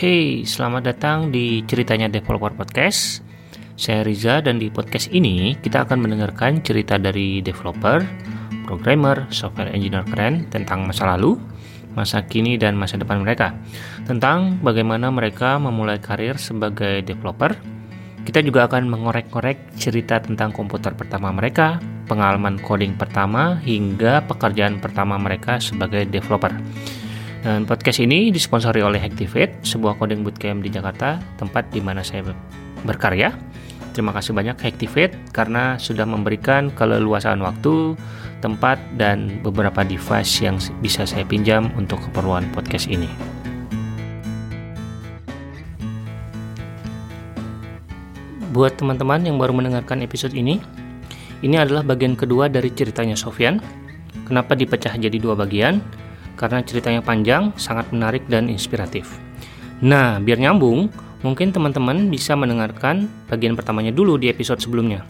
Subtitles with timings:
[0.00, 3.20] Hey, selamat datang di Ceritanya Developer Podcast.
[3.76, 8.00] Saya Riza dan di podcast ini kita akan mendengarkan cerita dari developer,
[8.64, 11.36] programmer, software engineer keren tentang masa lalu,
[11.92, 13.52] masa kini dan masa depan mereka.
[14.08, 17.52] Tentang bagaimana mereka memulai karir sebagai developer.
[18.24, 21.76] Kita juga akan mengorek-korek cerita tentang komputer pertama mereka,
[22.08, 26.56] pengalaman coding pertama hingga pekerjaan pertama mereka sebagai developer.
[27.40, 32.36] Dan podcast ini disponsori oleh Activate, sebuah coding bootcamp di Jakarta, tempat di mana saya
[32.84, 33.32] berkarya.
[33.96, 37.96] Terima kasih banyak Activate karena sudah memberikan keleluasaan waktu,
[38.44, 43.08] tempat, dan beberapa device yang bisa saya pinjam untuk keperluan podcast ini.
[48.52, 50.60] Buat teman-teman yang baru mendengarkan episode ini,
[51.40, 53.64] ini adalah bagian kedua dari ceritanya Sofyan.
[54.28, 55.80] Kenapa dipecah jadi dua bagian?
[56.40, 59.20] Karena ceritanya panjang, sangat menarik dan inspiratif.
[59.84, 60.88] Nah, biar nyambung,
[61.20, 65.04] mungkin teman-teman bisa mendengarkan bagian pertamanya dulu di episode sebelumnya.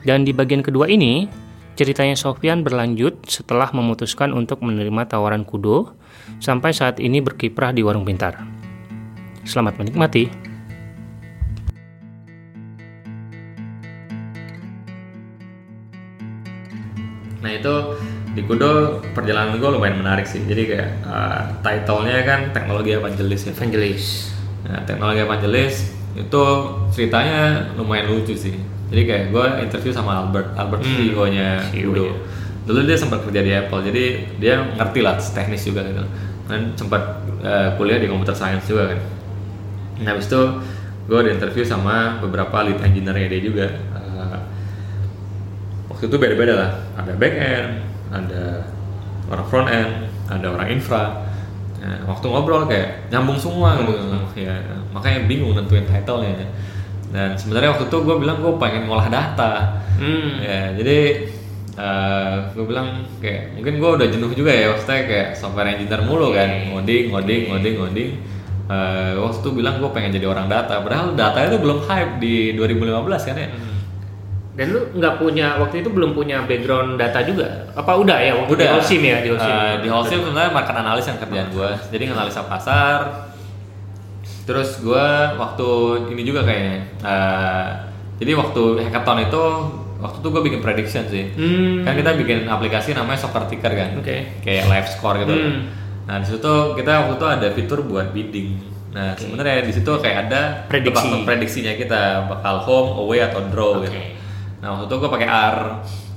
[0.00, 1.28] Dan di bagian kedua ini,
[1.76, 5.92] ceritanya Sofyan berlanjut setelah memutuskan untuk menerima tawaran Kudo
[6.40, 8.40] sampai saat ini berkiprah di warung pintar.
[9.44, 10.48] Selamat menikmati.
[17.40, 17.74] Nah itu
[18.30, 20.42] di Kudo perjalanan gue lumayan menarik sih.
[20.46, 23.52] Jadi kayak uh, title-nya kan teknologi evangelis ya.
[23.54, 24.04] Evangelis.
[24.70, 25.74] Nah, teknologi evangelis
[26.14, 26.44] itu
[26.94, 28.54] ceritanya lumayan lucu sih.
[28.90, 31.86] Jadi kayak gue interview sama Albert, Albert Hmm, CEO-nya CEO-nya.
[31.86, 32.06] Kudo.
[32.70, 34.04] Dulu dia sempat kerja di Apple, jadi
[34.38, 36.04] dia ngerti lah teknis juga gitu.
[36.46, 37.02] Dan sempat
[37.42, 39.00] uh, kuliah di computer science juga kan.
[40.06, 40.42] Nah habis itu
[41.10, 43.66] gue di interview sama beberapa lead engineer-nya dia juga.
[43.94, 44.38] Uh,
[45.90, 48.66] waktu itu beda-beda lah ada back end ada
[49.30, 49.90] orang front end
[50.30, 51.26] ada orang infra.
[51.80, 53.94] Nah, waktu ngobrol kayak nyambung semua gitu.
[54.36, 56.50] Ya makanya bingung nentuin title-nya
[57.10, 59.82] dan sebenarnya waktu itu gue bilang gue pengen ngolah data.
[59.98, 60.40] Hmm.
[60.40, 60.98] ya jadi
[62.52, 66.70] gue bilang kayak mungkin gue udah jenuh juga ya maksudnya kayak software engineer mulu kan.
[66.70, 68.10] Ngoding ngoding ngoding ngoding.
[68.70, 70.78] Eh, waktu itu bilang gue pengen jadi orang data.
[70.78, 73.48] Padahal data itu belum hype di 2015 kan ya
[74.50, 77.70] Dan lu nggak punya waktu itu belum punya background data juga?
[77.72, 79.46] Apa udah ya waktu di Holcim ya di Holcim?
[79.48, 82.98] Eh, di Holcim sebenarnya market analis yang kerjaan gue jadi nganalisa pasar
[84.42, 85.06] terus gue
[85.36, 85.68] waktu
[86.10, 87.66] ini juga kayaknya eh,
[88.18, 89.42] jadi waktu hackathon itu
[89.96, 91.84] waktu itu gue bikin prediction sih Hmm.
[91.84, 94.40] kan kita bikin aplikasi namanya soccer ticker kan Oke.
[94.40, 95.70] kayak live score gitu Hmm.
[96.04, 98.58] nah di situ kita waktu itu ada fitur buat bidding
[98.90, 100.98] nah sebenarnya di situ kayak ada Prediksi.
[100.98, 103.86] tebak prediksinya kita bakal home away atau draw Oke.
[103.86, 104.00] gitu
[104.60, 105.56] nah waktu itu gue pakai R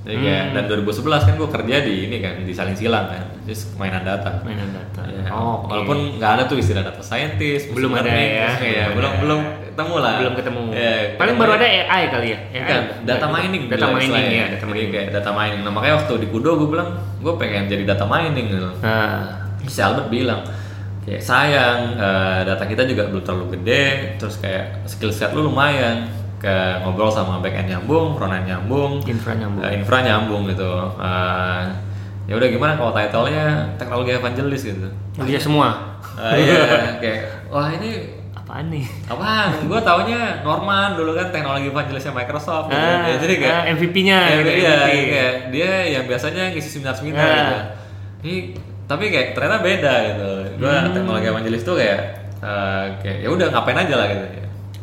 [0.03, 0.53] jadi kayak, Hmm.
[0.53, 4.43] dan 2011 kan gue kerja di ini kan di saling silang kan terus mainan data
[4.43, 4.99] Mainan data.
[5.05, 5.71] Ya, Oh, oke.
[5.71, 8.43] walaupun nggak ada tuh istilah data scientist Belum ada learning, ya.
[8.43, 10.61] terus kayak Belum belum ketemu lah belum ketemu.
[10.69, 11.55] Ya, Paling baru ya.
[11.55, 12.39] ada AI kali ya?
[12.43, 12.59] AI.
[12.59, 14.89] Bukan, data mining Data mining ya, data Jadi mining.
[14.91, 18.45] kayak data mining nah makanya waktu di Kudo gue bilang gue pengen jadi data mining
[18.49, 19.17] gitu Nah,
[19.63, 20.43] si Albert bilang
[21.01, 23.83] kayak sayang eh, data kita juga belum terlalu gede
[24.17, 26.11] terus kayak skill set lu lumayan
[26.43, 29.63] ke ngobrol sama back end nyambung front end nyambung infra nyambung.
[29.63, 31.63] eh, infra nyambung gitu Eh,
[32.23, 34.87] ya udah gimana kalau title-nya teknologi evangelis gitu
[35.19, 35.99] Dia semua.
[36.15, 36.59] Eh, iya
[37.01, 38.83] kayak wah ini Apaan nih?
[39.07, 42.75] apa gue taunya Norman dulu kan teknologi evangelisnya Microsoft gitu.
[42.77, 44.99] Ah, Ya, jadi kayak ah, MVP-nya, ya, gitu, iya, MVP.
[45.07, 47.39] kayak dia yang biasanya ngisi seminar-seminar Ah.
[47.39, 47.57] gitu.
[48.21, 48.35] Ini
[48.83, 50.29] tapi kayak ternyata beda gitu.
[50.59, 50.91] Gue Hmm.
[50.91, 51.99] teknologi evangelis tuh kayak
[52.41, 54.25] eh, kayak ya udah ngapain aja lah gitu.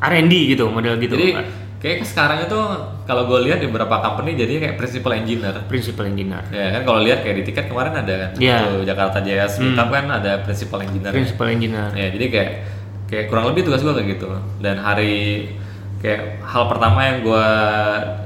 [0.00, 1.14] R&D gitu, model gitu.
[1.16, 1.36] Jadi
[1.80, 2.60] kayak sekarang itu
[3.08, 5.64] kalau gue lihat di beberapa company jadi kayak principal engineer.
[5.64, 6.44] principal engineer.
[6.52, 8.30] Ya kan kalau lihat kayak di tiket kemarin ada kan.
[8.36, 11.12] Tuh, Jakarta JS Meetup kan ada principal engineer.
[11.12, 11.88] Principal engineer.
[11.96, 12.50] Ya jadi kayak
[13.08, 14.28] kayak kurang lebih tugas gue kayak gitu.
[14.60, 15.48] Dan hari
[16.04, 17.46] kayak hal pertama yang gue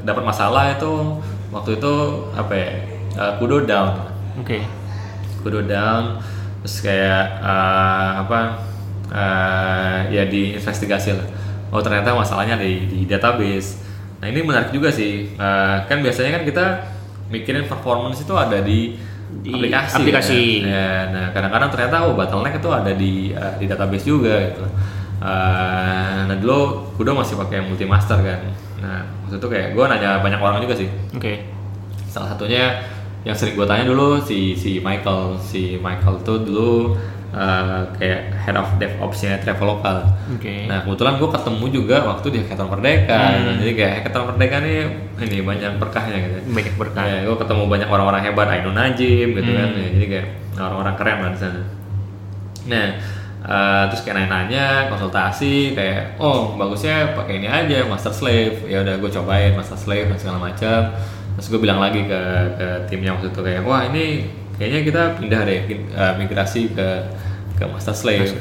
[0.02, 1.22] dapat masalah itu
[1.54, 1.94] waktu itu
[2.34, 2.70] apa ya?
[3.14, 4.10] uh, kudo down,
[4.42, 4.62] Oke.
[5.46, 6.18] kudo down.
[6.66, 8.40] Terus kayak uh, apa?
[9.14, 11.28] uh, ya diinvestigasi lah.
[11.74, 13.82] Oh ternyata masalahnya di, di database.
[14.22, 15.34] Nah ini menarik juga sih.
[15.34, 16.64] Uh, kan biasanya kan kita
[17.34, 18.94] mikirin performance itu ada di,
[19.42, 19.98] Di aplikasi.
[19.98, 20.42] aplikasi.
[20.62, 20.70] kan.
[20.70, 24.62] Ya, nah kadang-kadang ternyata oh bottleneck itu ada di uh, di database juga gitu.
[25.18, 28.40] Uh, nah dulu Kudo masih pakai multi master kan.
[28.78, 30.86] Nah waktu itu kayak gue nanya banyak orang juga sih.
[31.10, 31.42] Oke.
[32.06, 32.86] Salah satunya
[33.26, 36.94] yang sering gue tanya dulu si si Michael, si Michael tuh dulu
[37.34, 40.06] uh, kayak head of DevOps-nya Traveloka.
[40.30, 40.70] Oke.
[40.70, 43.20] Nah kebetulan gue ketemu juga waktu di Hackathon Merdeka.
[43.34, 43.58] Hmm.
[43.58, 44.76] Jadi kayak Hackathon Merdeka nih
[45.20, 46.36] ini banyak berkahnya gitu.
[46.48, 47.04] Banyak berkah.
[47.04, 49.58] Ya, gue ketemu banyak orang-orang hebat, Ainun Najim gitu Hmm.
[49.58, 49.68] kan.
[49.74, 50.26] Ya, jadi kayak
[50.56, 51.60] orang-orang keren lah di sana.
[52.70, 52.88] Nah,
[53.44, 58.96] Uh, terus kayak nanya-nanya konsultasi kayak oh bagusnya pakai ini aja master slave ya udah
[58.96, 60.96] gue cobain master slave dan segala macam
[61.36, 62.20] terus gue bilang lagi ke,
[62.56, 64.24] ke timnya waktu itu kayak wah ini
[64.58, 65.60] kayaknya kita pindah deh
[65.94, 66.88] uh, migrasi ke
[67.58, 68.34] ke master slave.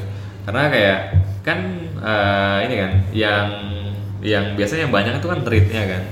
[0.44, 1.00] Karena kayak
[1.44, 1.60] kan
[2.04, 3.48] uh, ini kan yang
[4.24, 6.04] yang biasanya yang banyak itu kan read-nya kan.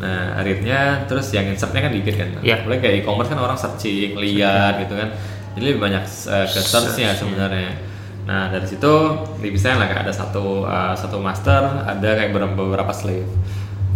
[0.00, 2.28] Nah read-nya terus yang insertnya kan dikit kan.
[2.42, 2.62] Iya.
[2.62, 5.14] Apalagi kayak e-commerce kan orang searching lihat gitu kan.
[5.58, 7.74] Jadi lebih banyak uh, ke search-nya sebenarnya.
[8.26, 8.94] Nah dari situ
[9.42, 13.26] bisa lah kayak ada satu uh, satu master ada kayak beberapa, beberapa slave.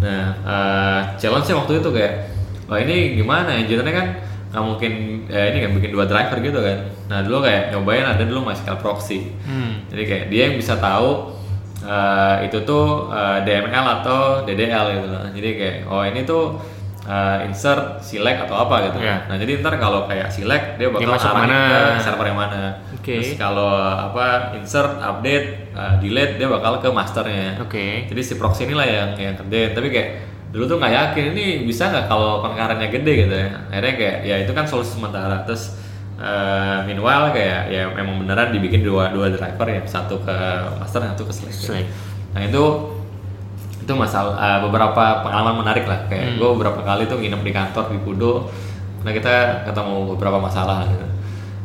[0.03, 2.15] Nah uh, challenge-nya waktu itu kayak
[2.67, 3.55] wah ini gimana?
[3.55, 4.09] Engineer-nya kan
[4.55, 4.93] nggak mungkin
[5.27, 8.79] eh, ini kan bikin dua driver gitu kan nah dulu kayak nyobain ada dulu MySQL
[8.79, 9.83] proxy Hmm.
[9.91, 11.35] jadi kayak dia yang bisa tahu
[11.83, 15.25] eh, itu tuh eh, DML atau DDL gitu loh.
[15.29, 16.57] Jadi kayak oh ini tuh
[17.05, 18.99] eh, insert, select atau apa gitu.
[19.03, 19.29] Iya.
[19.29, 21.61] Nah jadi ntar kalau kayak select dia bakal Dia masuk arahin mana?
[21.69, 22.63] ke server yang mana.
[22.95, 23.15] Oke.
[23.21, 25.47] Terus kalau apa insert, update,
[25.77, 27.61] eh, delete dia bakal ke masternya.
[27.61, 28.09] Oke.
[28.09, 29.75] Jadi si proxy inilah yang yang kerjain.
[29.75, 30.09] Tapi kayak
[30.55, 33.51] dulu tuh nggak yakin ini bisa nggak kalau concurrentnya gede gitu ya.
[33.75, 35.43] Akhirnya kayak ya itu kan solusi sementara.
[35.43, 35.75] Terus
[36.15, 40.37] eh, meanwhile kayak ya memang beneran dibikin dua dua driver ya satu ke
[40.79, 41.59] master satu ke slave.
[41.59, 41.91] Slave.
[42.39, 42.65] Nah itu
[43.83, 46.07] itu masalah eh, beberapa pengalaman menarik lah.
[46.07, 48.47] Kayak gue beberapa kali tuh nginep di kantor di Kudo.
[49.03, 51.07] Nah kita ketemu beberapa masalah gitu.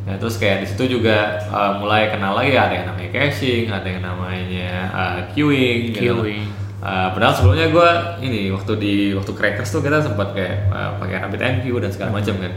[0.10, 3.86] Ya, terus kayak di situ juga eh, mulai kenal lagi ada yang namanya caching, ada
[3.86, 6.26] yang namanya eh, queuing, gitu.
[6.80, 7.90] Uh, padahal sebelumnya gue
[8.24, 12.40] ini waktu di waktu Crackers tuh kita sempat kayak uh, pakai RabbitMQ dan segala macam
[12.40, 12.54] kan.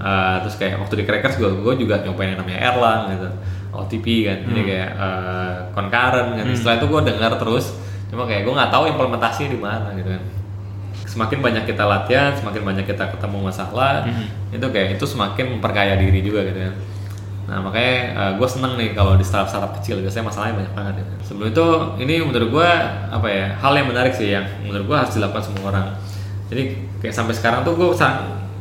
[0.00, 3.28] Uh, terus kayak waktu di Crackers gue gue juga nyobain yang namanya Erlang gitu,
[3.76, 6.44] OTP kan, jadi kayak uh, concurrent kan.
[6.56, 7.66] Setelah itu gue dengar terus,
[8.08, 10.22] cuma kayak gue nggak tahu implementasinya di mana gitu kan.
[11.04, 14.08] Semakin banyak kita latihan, semakin banyak kita ketemu masalah,
[14.50, 16.74] itu kayak itu semakin memperkaya diri juga gitu kan.
[17.44, 17.96] Nah makanya
[18.40, 20.94] gue seneng nih kalau di startup-startup kecil biasanya masalahnya banyak banget.
[21.00, 21.04] Ya.
[21.28, 21.66] Sebelum itu
[22.00, 22.70] ini menurut gue
[23.12, 25.86] apa ya hal yang menarik sih yang menurut gue harus dilakukan semua orang.
[26.48, 26.62] Jadi
[27.04, 27.88] kayak sampai sekarang tuh gue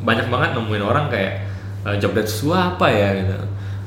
[0.03, 1.47] banyak banget nemuin orang kayak
[1.87, 3.35] uh, job desk gue apa ya gitu.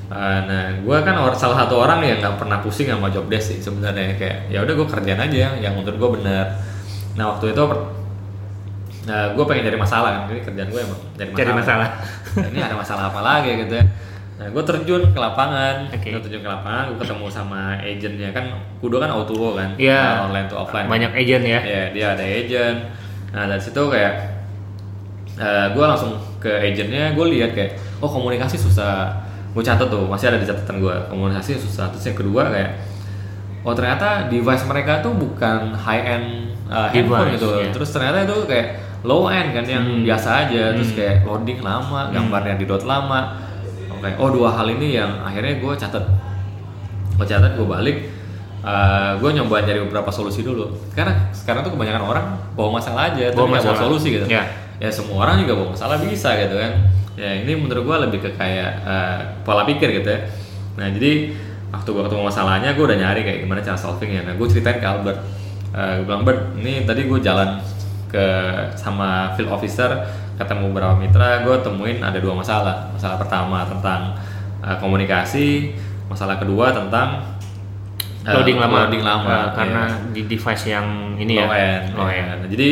[0.06, 3.52] Uh, nah gue kan or, salah satu orang yang nggak pernah pusing sama job desk
[3.52, 6.56] sih sebenarnya kayak ya udah gue kerjaan aja yang menurut gue benar.
[7.20, 7.64] Nah waktu itu
[9.06, 11.38] Nah, gue pengen cari masalah kan, jadi kerjaan gue emang cari masalah.
[11.38, 11.88] Cari masalah.
[12.43, 13.84] Nah, ini ada masalah apa lagi gitu ya.
[14.37, 16.12] Nah, gue terjun ke lapangan, Oke.
[16.12, 18.44] gue terjun ke lapangan, gue ketemu sama agentnya kan,
[18.79, 19.97] Kudo kan auto kan, Iya.
[19.97, 20.85] nah, online to offline.
[20.87, 21.61] Banyak agent ya.
[21.65, 22.79] Iya, dia ada agent.
[23.33, 24.12] Nah dari situ kayak
[25.73, 29.12] gue langsung ke agentnya, gue lihat kayak, oh komunikasi susah.
[29.53, 31.89] Gue catat tuh, masih ada di catatan gue, komunikasi susah.
[31.97, 32.71] Terus yang kedua kayak,
[33.65, 36.27] oh ternyata device mereka tuh bukan high end
[36.69, 37.49] uh, handphone Device, gitu.
[37.56, 37.69] iya.
[37.73, 38.67] Terus ternyata itu kayak
[39.00, 40.05] low end kan yang Hmm.
[40.05, 40.77] biasa aja.
[40.77, 43.45] Terus kayak loading lama, gambarnya di dot lama.
[43.96, 46.04] Oke, oh dua hal ini yang akhirnya gue catat.
[47.16, 47.96] Gue catat, gue balik.
[49.22, 50.66] gue nyoba nyari beberapa solusi dulu.
[50.90, 52.26] Karena sekarang tuh kebanyakan orang
[52.58, 53.82] bawa masalah aja, Bawa nggak bawa masalah.
[53.87, 54.26] solusi gitu.
[54.26, 54.43] Ya.
[54.76, 56.72] Ya semua orang juga bawa masalah bisa gitu kan.
[57.16, 60.20] Ya ini menurut gue lebih ke kayak eh, pola pikir gitu ya.
[60.76, 61.32] Nah jadi
[61.72, 64.26] waktu gue ketemu masalahnya, gue udah nyari kayak gimana cara solvingnya.
[64.26, 65.19] Nah gue ceritain ke Albert.
[65.72, 67.62] Eh, gue bilang Bert, ini tadi gue jalan
[68.10, 68.26] ke
[68.75, 69.88] sama field officer
[70.37, 72.93] ketemu beberapa mitra, gue temuin ada dua masalah.
[72.93, 74.12] Masalah pertama tentang
[74.61, 75.73] eh, komunikasi,
[76.06, 77.25] masalah kedua tentang
[78.22, 78.87] eh, Loading lama.
[78.87, 81.56] loading lama, Eh, karena iya di device yang ini low ya.
[81.56, 82.41] end, Low end.
[82.53, 82.70] Jadi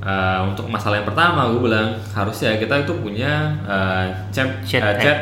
[0.00, 4.90] uh, untuk masalah yang pertama gue bilang harusnya kita itu punya uh, chat, Chat uh,
[4.94, 5.00] app.
[5.02, 5.18] chat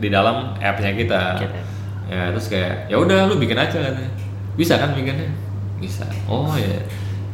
[0.00, 1.22] di dalam app-nya kita.
[1.40, 1.66] Chat app.
[2.10, 4.10] Ya terus kayak ya udah lu bikin aja katanya.
[4.58, 5.30] Bisa kan bikinnya?
[5.78, 6.04] Bisa.
[6.26, 6.82] Oh ya.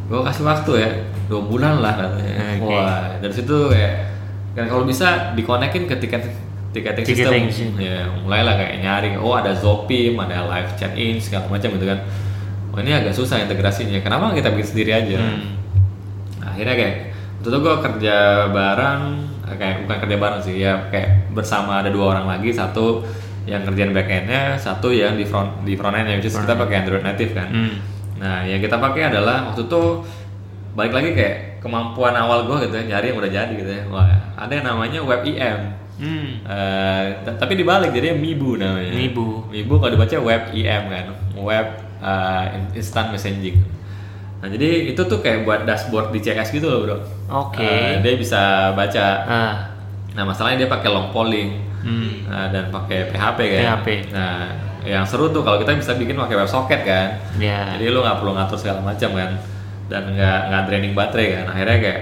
[0.07, 0.91] Gue kasih waktu ya
[1.27, 2.35] dua bulan lah katanya.
[2.59, 2.71] Oke.
[2.71, 3.93] Wah dari situ kayak
[4.57, 6.45] kan kalau bisa dikonekin ke tiket system.
[6.73, 7.81] Ticketing system.
[7.81, 9.11] Ya mulailah kayak nyari.
[9.17, 11.99] Oh ada Zopim, ada live chat in segala macam gitu kan.
[12.71, 14.01] Oh ini agak susah integrasinya.
[14.01, 15.17] Kenapa kita bikin sendiri aja?
[15.17, 15.57] Hmm.
[16.47, 16.95] akhirnya kayak
[17.45, 18.17] itu gue kerja
[18.49, 19.03] bareng
[19.47, 23.05] kayak bukan kerja bareng sih ya kayak bersama ada dua orang lagi satu
[23.45, 27.05] yang kerjaan backendnya satu yang di front di front endnya which is kita pakai Android
[27.05, 27.77] native kan Hmm.
[28.17, 29.83] nah yang kita pakai adalah waktu itu
[30.77, 34.07] balik lagi kayak kemampuan awal gue gitu ya nyari yang udah jadi gitu ya wah
[34.37, 35.61] ada yang namanya web IM
[35.97, 36.45] Hmm.
[37.19, 39.49] T- tapi dibalik jadi Mibu namanya Mibu.
[39.49, 41.67] Mibu kalau dibaca web IM kan web
[42.53, 43.57] in- instant messaging
[44.37, 46.97] nah jadi itu tuh kayak buat dashboard di CS gitu loh bro
[47.49, 47.65] Oke.
[47.65, 49.55] Eh, dia bisa baca Ah.
[50.13, 52.29] nah masalahnya dia pakai long polling Hmm.
[52.29, 53.89] eh, dan pakai PHP kan PHP.
[54.13, 54.53] nah
[54.83, 57.73] yang seru tuh kalau kita bisa bikin pakai WebSocket kan Ya.
[57.73, 59.33] jadi lu nggak perlu ngatur segala macam kan
[59.87, 62.01] dan nggak nggak draining baterai kan akhirnya kayak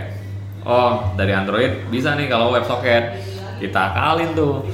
[0.64, 3.20] oh dari Android bisa nih kalau WebSocket
[3.58, 4.64] kita akalin tuh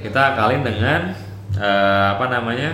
[0.00, 1.12] kita akalin dengan
[1.54, 2.72] eh, apa namanya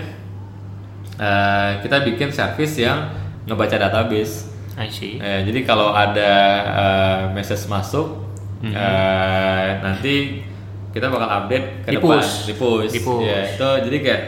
[1.17, 3.11] eh, kita bikin service yang
[3.45, 4.49] ngebaca database.
[4.79, 5.19] I see.
[5.19, 6.33] Eh, jadi kalau ada
[6.65, 8.25] eh, message masuk,
[8.63, 8.73] Mhm.
[8.73, 10.15] eh, nanti
[10.91, 12.33] kita bakal update ke Di depan, push.
[12.47, 12.91] di push.
[12.91, 13.25] Di push.
[13.25, 14.23] Ya, itu jadi kayak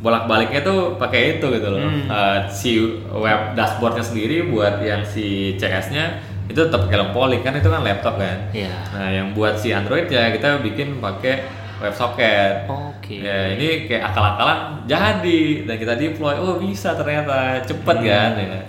[0.00, 1.80] bolak-baliknya tuh pakai itu gitu loh.
[1.80, 2.08] Hmm.
[2.08, 2.80] Eh, si
[3.12, 8.16] web dashboardnya sendiri buat yang si CS-nya itu tetap pakai Lempoli kan itu kan laptop
[8.16, 8.50] kan.
[8.50, 8.72] Iya.
[8.90, 11.46] Nah, yang buat si Android ya kita bikin pakai
[11.80, 12.66] WebSocket.
[12.66, 13.22] Oke.
[13.22, 16.34] Ya, ini kayak akal-akalan jadi dan kita deploy.
[16.36, 18.08] Oh, bisa ternyata cepet Hmm.
[18.08, 18.60] kan ya.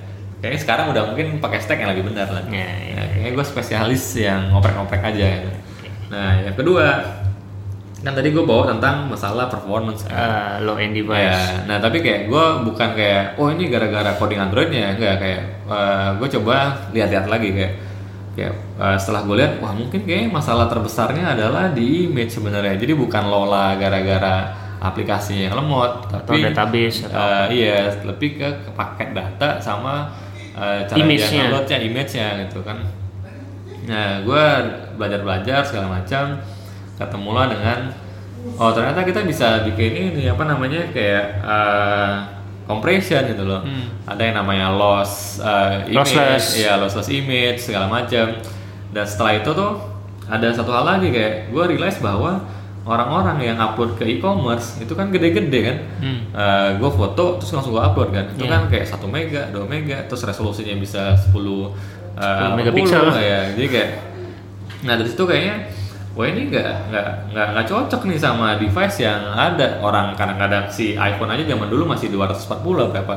[0.41, 2.41] Kayaknya sekarang udah mungkin pakai stack yang lebih benar lah.
[2.49, 2.97] Ya, ya.
[2.97, 5.27] Ya, kayaknya gue spesialis yang ngoprek-ngoprek aja.
[5.37, 5.49] gitu.
[6.09, 6.85] Nah, yang kedua
[8.01, 10.17] kan tadi gue bawa tentang masalah performance kan.
[10.17, 11.69] Eh, low end Ya, device.
[11.69, 15.41] nah tapi kayak gue bukan kayak oh ini gara-gara coding Androidnya enggak kayak
[16.17, 17.73] gue coba lihat-lihat lagi kayak
[18.31, 22.93] kayak eh, setelah gue lihat wah mungkin kayak masalah terbesarnya adalah di image sebenarnya jadi
[22.97, 24.49] bukan lola gara-gara
[24.81, 30.09] aplikasinya yang lemot Atau tapi database atau eh, iya lebih ke, ke paket data sama
[30.57, 31.29] eh, cara Image-nya.
[31.29, 32.81] dia downloadnya image-nya gitu kan
[33.81, 34.45] nah gue
[34.97, 36.37] belajar-belajar segala macam
[37.01, 37.79] ketemulah dengan
[38.55, 42.13] oh ternyata kita bisa bikin ini apa namanya kayak eh,
[42.63, 43.89] compression gitu loh Hmm.
[44.05, 46.45] ada yang namanya loss eh, image Lossless.
[46.57, 48.37] ya lossless image segala macam
[48.89, 49.71] dan setelah itu tuh
[50.25, 52.39] ada satu hal lagi kayak gue realize bahwa
[52.81, 56.19] orang-orang yang upload ke e-commerce itu kan gede-gede kan Hmm.
[56.75, 58.51] gue foto terus langsung gue upload kan itu Iya.
[58.51, 61.69] kan kayak satu mega 2 mega terus resolusinya bisa 10 uh,
[62.17, 63.05] 10 megapiksel.
[63.13, 63.89] ya jadi kayak
[64.81, 65.55] nah dari situ kayaknya
[66.11, 69.79] wah ini nggak nggak nggak nggak cocok nih sama device yang ada.
[69.79, 73.13] Orang kadang-kadang si iPhone aja zaman dulu masih 240 berapa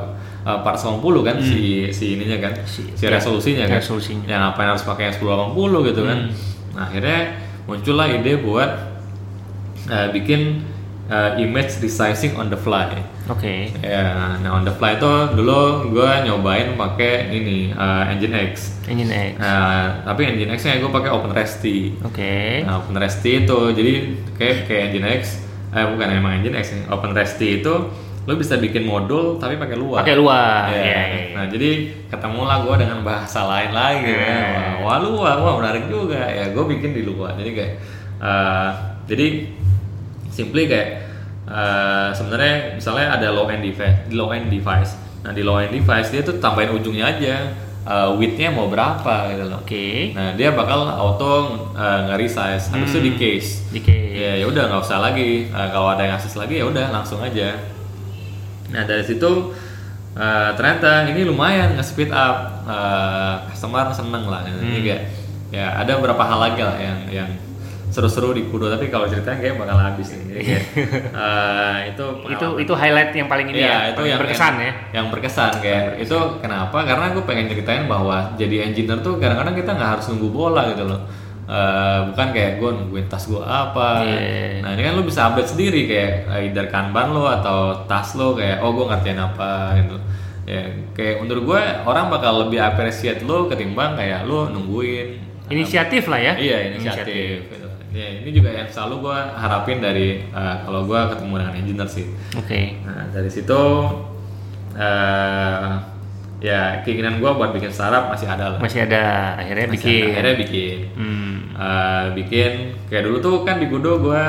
[0.47, 1.59] uh, 480 kan si
[1.91, 3.83] si ininya kan si, Si- ya, resolusinya kan.
[3.83, 4.27] resolusinya.
[4.27, 6.19] yang apa yang harus pakai yang 1080 gitu kan.
[6.75, 7.21] Nah akhirnya
[7.67, 8.71] muncullah ide buat
[9.89, 10.63] uh, bikin
[11.11, 13.73] uh, image resizing on the fly Oke.
[13.81, 18.77] Ya, nah on the fly itu dulu gue nyobain pakai ini uh, Engine X.
[18.85, 19.41] Engine X.
[19.41, 21.97] Nah, tapi Engine X-nya gue pakai OpenResty.
[22.05, 22.61] Oke.
[22.69, 23.93] Nah, OpenResty itu jadi
[24.37, 25.41] kayak kayak Engine X,
[25.73, 26.85] eh bukan emang Engine X, nih.
[26.93, 27.73] OpenResty itu
[28.25, 30.05] lo bisa bikin modul tapi pakai luar.
[30.05, 30.69] Pakai luar.
[30.69, 30.77] Ya.
[30.77, 31.33] Iya, iya, iya.
[31.33, 31.71] Nah, jadi
[32.13, 34.21] ketemulah gue dengan bahasa lain lagi Iya.
[34.21, 34.45] kan.
[34.85, 36.29] Wah, wah luar, wah menarik juga.
[36.29, 37.41] Ya, gue bikin di luar.
[37.41, 37.73] Jadi kayak,
[38.21, 38.71] uh,
[39.09, 39.49] jadi
[40.35, 41.07] simply kayak
[41.47, 44.99] uh, sebenarnya misalnya ada low end device, low end device.
[45.23, 47.55] Nah di low end device dia tuh tambahin ujungnya aja,
[47.87, 49.63] uh, widthnya mau berapa gitu loh.
[49.63, 50.11] Oke.
[50.13, 51.33] Nah dia bakal auto
[51.79, 53.63] uh, nge-resize, habis itu di case.
[53.71, 54.11] Di case.
[54.11, 55.49] Ya ya udah nggak usah lagi.
[55.55, 57.57] Uh, kalau ada yang akses lagi ya udah langsung aja.
[58.75, 59.55] Nah dari situ
[60.19, 64.43] uh, ternyata ini lumayan nge-speed up uh, customer seneng lah.
[64.43, 64.83] Jadi Hmm.
[64.83, 65.03] kayak
[65.55, 67.31] ya ada beberapa hal lagi lah yang yang
[67.95, 70.23] seru-seru di Kudo tapi kalau ceritanya kayak bakal habis nih.
[70.35, 70.65] Jadi kayak,
[71.15, 74.73] uh, itu Itu itu highlight yang paling ini Iya, ya, itu yang berkesan yang, ya.
[74.99, 76.79] Yang berkesan kayak itu kenapa?
[76.83, 80.91] Karena gue pengen ceritain bahwa jadi engineer tuh kadang-kadang kita nggak harus nunggu bola gitu
[80.91, 81.07] loh.
[81.45, 84.03] Eh, bukan kayak gue nungguin tas gue apa.
[84.03, 84.65] Iya.
[84.67, 88.59] Nah ini kan lo bisa update sendiri kayak either kanban lo atau tas lo kayak
[88.59, 89.97] oh gue ngerjain apa gitu.
[90.51, 90.67] Ya
[90.99, 95.21] kayak menurut gue orang bakal lebih appreciate lo ketimbang kayak lo nungguin.
[95.53, 96.35] Inisiatif lah ya.
[96.35, 97.47] Iya inisiatif.
[97.47, 97.64] gitu.
[97.95, 102.07] Ya, ini juga yang selalu gue harapin dari eh, kalau gue ketemu dengan engineer sih.
[102.35, 102.83] Oke.
[102.83, 103.63] Nah dari situ
[104.75, 105.71] eh
[106.43, 108.59] ya keinginan gue buat bikin startup masih ada lah.
[108.59, 110.03] Masih ada akhirnya Masih bikin.
[110.03, 110.11] ada.
[110.11, 110.79] Akhirnya bikin.
[110.99, 111.35] Hmm.
[111.55, 112.53] Eh, bikin
[112.91, 114.25] kayak dulu tuh kan di Gudo gue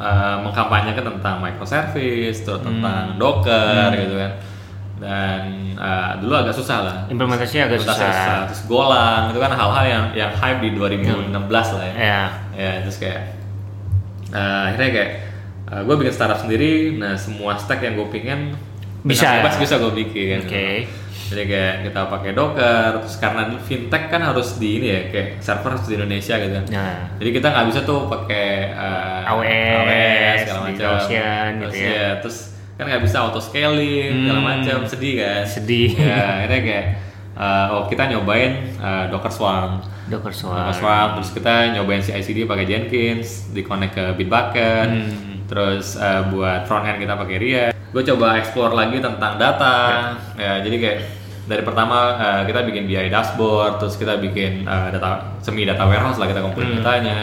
[0.00, 4.32] eh, mengkampanyekan tentang microservice, terus tentang Docker gitu kan.
[5.00, 5.40] Dan
[5.74, 6.96] eh, dulu agak susah lah.
[7.08, 8.38] Implementasinya agak Implementasi susah.
[8.46, 11.32] Terus Golang itu kan hal-hal yang yang hype di 2016
[11.72, 12.20] lah ya Ya.
[12.52, 13.22] ya terus kayak
[14.30, 15.10] eh, akhirnya kayak
[15.70, 18.52] gue bikin startup sendiri nah semua stack yang gue pingin
[19.00, 19.38] Bisa.
[19.38, 20.82] bebas bisa gue bikin Oke.
[21.30, 25.70] jadi kayak kita pakai docker terus karena fintech kan harus di ini ya kayak server
[25.72, 26.98] harus di Indonesia gitu kan Nah.
[27.16, 32.08] jadi kita nggak bisa tuh pakai eh, AWS, segala di macam Ocean gitu ya.
[32.18, 32.38] terus
[32.80, 34.48] kan nggak bisa auto scaling segala Hmm.
[34.50, 35.92] macam sedih kan Sedih.
[35.92, 36.86] ya akhirnya kayak
[37.32, 40.74] eh, oh kita nyobain eh, docker swarm Docker Docker Swarm.
[40.74, 45.46] Swarm, terus kita nyobain CI/CD pakai Jenkins, di connect ke Bitbucket, Hmm.
[45.46, 47.74] terus eh, buat front end kita pakai React.
[47.90, 49.74] Gue coba explore lagi tentang data,
[50.34, 50.98] ya jadi kayak
[51.46, 55.08] dari pertama eh, kita bikin BI dashboard, terus kita bikin eh, data
[55.38, 56.78] semi data warehouse lah kita kumpulin Hmm.
[56.82, 57.18] datanya,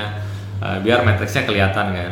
[0.57, 2.11] eh, biar matriksnya kelihatan kan.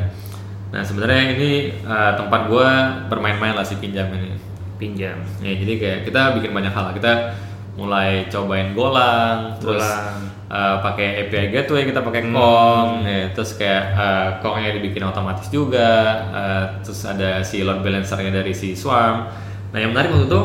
[0.74, 2.70] Nah sebenarnya ini eh, tempat gue
[3.12, 4.34] bermain-main lah si pinjam ini.
[4.76, 5.18] Pinjam.
[5.40, 6.92] Ya, jadi kayak kita bikin banyak hal.
[6.92, 7.32] Kita
[7.76, 10.20] mulai cobain Golang, terus Golang.
[10.48, 12.36] uh, pakai API gateway kita pakai Hmm.
[12.36, 18.32] Kong, ya, terus kayak uh, Kongnya dibikin otomatis juga, uh, terus ada si load balancernya
[18.32, 19.28] dari si Swarm.
[19.76, 20.42] Nah yang menarik waktu itu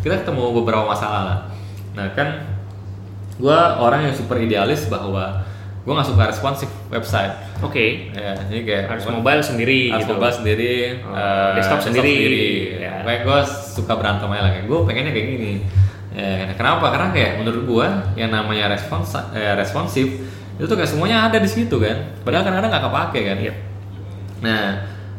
[0.00, 1.38] kita ketemu beberapa masalah lah.
[1.92, 2.48] Nah kan
[3.36, 5.44] gue orang yang super idealis bahwa
[5.80, 7.32] gue nggak suka responsif website.
[7.60, 8.12] Oke.
[8.12, 10.12] Ya, jadi kayak Harus gua- mobile sendiri harus gitu.
[10.12, 12.16] mobile sendiri, Oh, eh, desktop sendiri.
[12.78, 13.00] Ya.
[13.00, 15.52] Kayak gue suka berantem aja lah, kayak gue pengennya kayak gini.
[16.10, 16.90] Ya, kenapa?
[16.90, 20.06] Karena kayak menurut gue yang namanya respons eh, responsif
[20.54, 21.96] itu tuh kayak semuanya ada di situ kan.
[22.20, 23.36] Padahal kadang-kadang nggak kepake kan.
[23.40, 23.56] Yep.
[24.40, 24.64] Nah,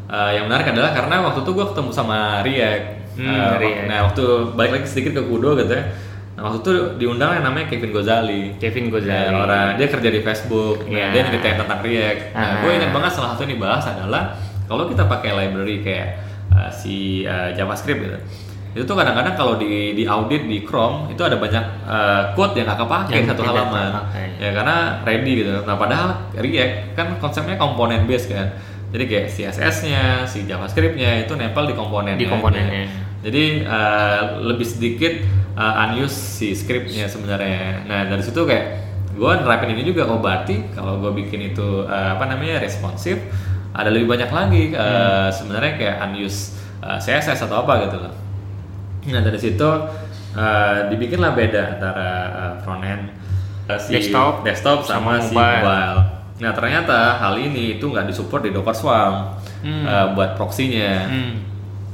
[0.06, 2.84] eh, yang menarik adalah karena waktu itu gue ketemu sama React.
[3.12, 3.86] Hmm, Eh, React.
[3.88, 5.84] Nah, waktu balik lagi sedikit ke Kudo gitu ya.
[6.42, 8.58] Nah, waktu itu diundang yang namanya Kevin Gozali.
[8.58, 9.30] Kevin Gozali.
[9.30, 10.90] Ya, orang dia kerja di Facebook.
[10.90, 11.06] Nah, Iya.
[11.14, 12.20] dia nyeritain tentang React.
[12.34, 12.54] Nah, Ah.
[12.58, 14.34] gue ingat banget salah satu yang dibahas adalah
[14.66, 16.18] kalau kita pakai library kayak
[16.50, 18.18] uh, si uh, JavaScript gitu.
[18.72, 22.66] Itu tuh kadang-kadang kalau di di audit di Chrome itu ada banyak uh, code yang
[22.66, 23.90] gak kepake Yang satu halaman.
[24.42, 25.62] Ya karena ready gitu.
[25.62, 28.50] Nah, padahal React kan konsepnya komponen base kan.
[28.92, 32.20] Jadi kayak CSS-nya, si JavaScript-nya itu nempel di komponennya.
[32.20, 32.84] Di komponennya.
[33.24, 35.24] Jadi uh, lebih sedikit
[35.56, 37.88] uh, unused si scriptnya sebenarnya.
[37.88, 38.66] Nah dari situ kayak
[39.16, 40.04] gue nerapin ini juga.
[40.12, 43.16] Oh berarti kalau gue bikin itu uh, apa namanya responsif,
[43.72, 48.14] ada lebih banyak lagi uh, sebenarnya kayak unused uh, CSS atau apa gitu loh.
[49.08, 49.70] Nah dari situ
[50.36, 53.08] uh, dibikinlah beda antara uh, front end
[53.72, 56.21] uh, si Desktop desktop sama, sama si mobile.
[56.42, 59.86] Nah ternyata hal ini itu nggak disupport di Docker Swarm Hmm.
[59.86, 61.06] uh, buat proxy-nya.
[61.06, 61.32] Hmm.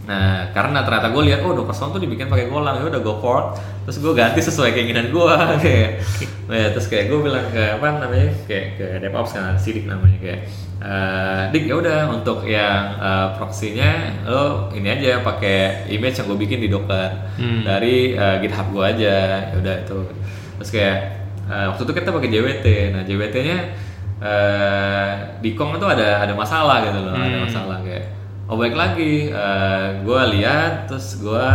[0.09, 3.21] Nah, karena ternyata gue lihat, oh Docker Swarm tuh dibikin pakai Golang, ya udah go
[3.21, 3.61] port.
[3.85, 6.01] Terus gue ganti sesuai keinginan gue, kayak,
[6.49, 10.41] nah, terus kayak gue bilang ke apa namanya, kayak ke DevOps kan, Sidik namanya kayak,
[10.81, 16.39] eh Dik ya udah untuk yang eh, proxy-nya lo ini aja pakai image yang gue
[16.41, 17.69] bikin di Docker Hmm.
[17.69, 19.15] dari eh, GitHub gue aja,
[19.53, 19.99] ya udah itu.
[20.57, 20.97] Terus kayak
[21.53, 23.59] eh, waktu itu kita pakai JWT, nah JWT-nya
[24.19, 27.45] eh di Kong itu ada ada masalah gitu loh, ada Hmm.
[27.45, 28.05] masalah kayak
[28.45, 29.31] oh baik lagi
[30.03, 31.47] gue lihat terus gue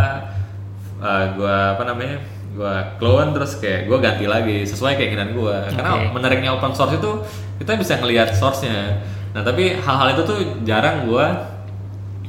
[1.33, 2.17] gue apa namanya
[2.53, 6.13] gue clone terus kayak gue ganti lagi sesuai keinginan gue karena Oke.
[6.13, 7.11] menariknya open source itu
[7.57, 9.01] kita bisa ngelihat source-nya
[9.33, 11.25] nah tapi hal-hal itu tuh jarang gue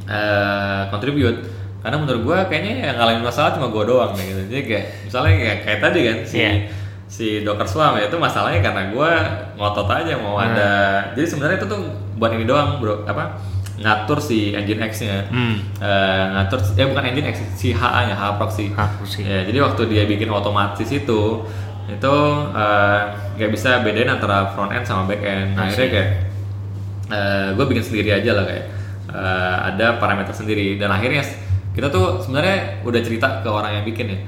[0.05, 1.39] eh contribute
[1.81, 5.59] karena menurut gue kayaknya yang ngalamin masalah cuma gue doang gitu jadi kayak misalnya kayak,
[5.63, 6.53] kayak tadi kan si Iya.
[7.15, 9.11] Si Docker Swarm ya itu masalahnya karena gue
[9.55, 10.51] ngotot aja mau Hmm.
[10.51, 10.71] ada
[11.15, 11.81] jadi sebenarnya itu tuh
[12.19, 13.39] buat ini doang bro apa
[13.75, 15.63] ngatur si engine X-nya Hmm.
[15.79, 19.23] Eh, ngatur eh bukan engine X si HA nya HA proxy Aku sih.
[19.23, 21.47] Ya, jadi waktu dia bikin otomatis itu
[21.87, 22.15] itu
[22.51, 23.01] eh,
[23.35, 25.55] nggak bisa bedain antara front end sama back end.
[25.55, 26.09] Nah, akhirnya kayak
[27.55, 28.65] gue bikin sendiri aja lah kayak
[29.15, 31.23] eh, ada parameter sendiri dan akhirnya
[31.75, 34.19] kita tuh sebenarnya udah cerita ke orang yang bikin ya.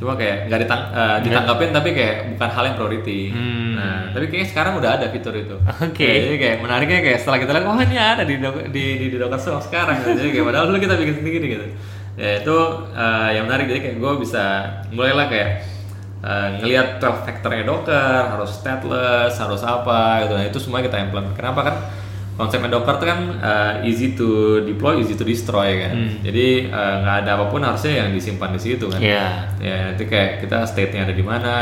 [0.00, 3.20] Cuma kayak nggak ditang eh, ditangkapin tapi kayak bukan hal yang priority.
[3.28, 3.76] Hmm.
[3.76, 5.56] Nah, tapi kayaknya sekarang udah ada fitur itu.
[5.86, 6.08] Oke.
[6.08, 9.16] Ya, jadi kayak menariknya kayak setelah kita lihat, wah ini ada di di di, di
[9.20, 10.00] Docker Swarm sekarang.
[10.00, 10.24] gitu.
[10.24, 11.66] Jadi kayak padahal dulu kita bikin sendiri gitu.
[12.16, 12.56] Ya itu
[12.96, 14.44] eh, yang menarik jadi kayak gue bisa
[14.88, 15.50] mulailah kayak
[16.24, 20.32] eh, ngelihat 12 factornya Docker harus stateless harus apa gitu.
[20.32, 21.36] Nah itu semua kita implement.
[21.36, 21.76] Kenapa kan?
[22.40, 24.28] Konsepnya Docker itu kan eh, easy to
[24.62, 25.92] deploy, easy to destroy kan.
[26.20, 28.96] Jadi eh, nggak ada apa pun harusnya yang disimpan di situ kan.
[28.96, 29.24] Iya.
[29.60, 31.54] Ya nanti kayak kita state-nya ada di mana.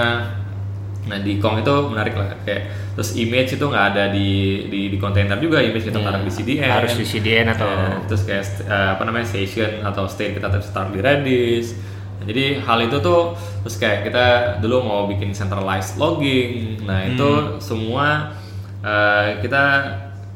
[1.05, 2.62] Nah di Kong itu menarik lah kayak
[2.93, 4.31] terus image itu nggak ada di
[4.67, 6.07] di di kontainer juga image kita Iya.
[6.07, 6.71] taruh di CDN.
[6.71, 10.93] Harus di CDN atau Ya, terus kayak eh, apa namanya session atau state kita taruh
[10.93, 11.75] di Redis.
[12.19, 14.25] Nah, jadi hal itu tuh terus kayak kita
[14.59, 16.83] dulu mau bikin centralized logging.
[16.85, 17.12] Nah Hmm.
[17.14, 18.37] itu semua
[18.79, 19.64] eh, kita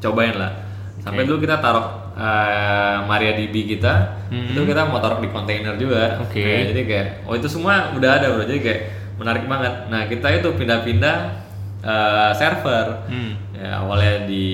[0.03, 0.53] cobain lah.
[0.99, 1.29] Sampai Oke.
[1.31, 4.49] dulu kita taruh eh, MariaDB kita Hmm.
[4.49, 6.19] itu kita mau taruh di kontainer juga.
[6.19, 6.41] Oke.
[6.41, 8.43] Nah, jadi kayak oh itu semua udah ada bro.
[8.43, 8.81] Jadi kayak
[9.17, 9.75] menarik banget.
[9.87, 11.17] Nah kita itu pindah-pindah
[11.81, 13.07] eh, server.
[13.07, 13.33] Hmm.
[13.53, 14.47] Ya, awalnya di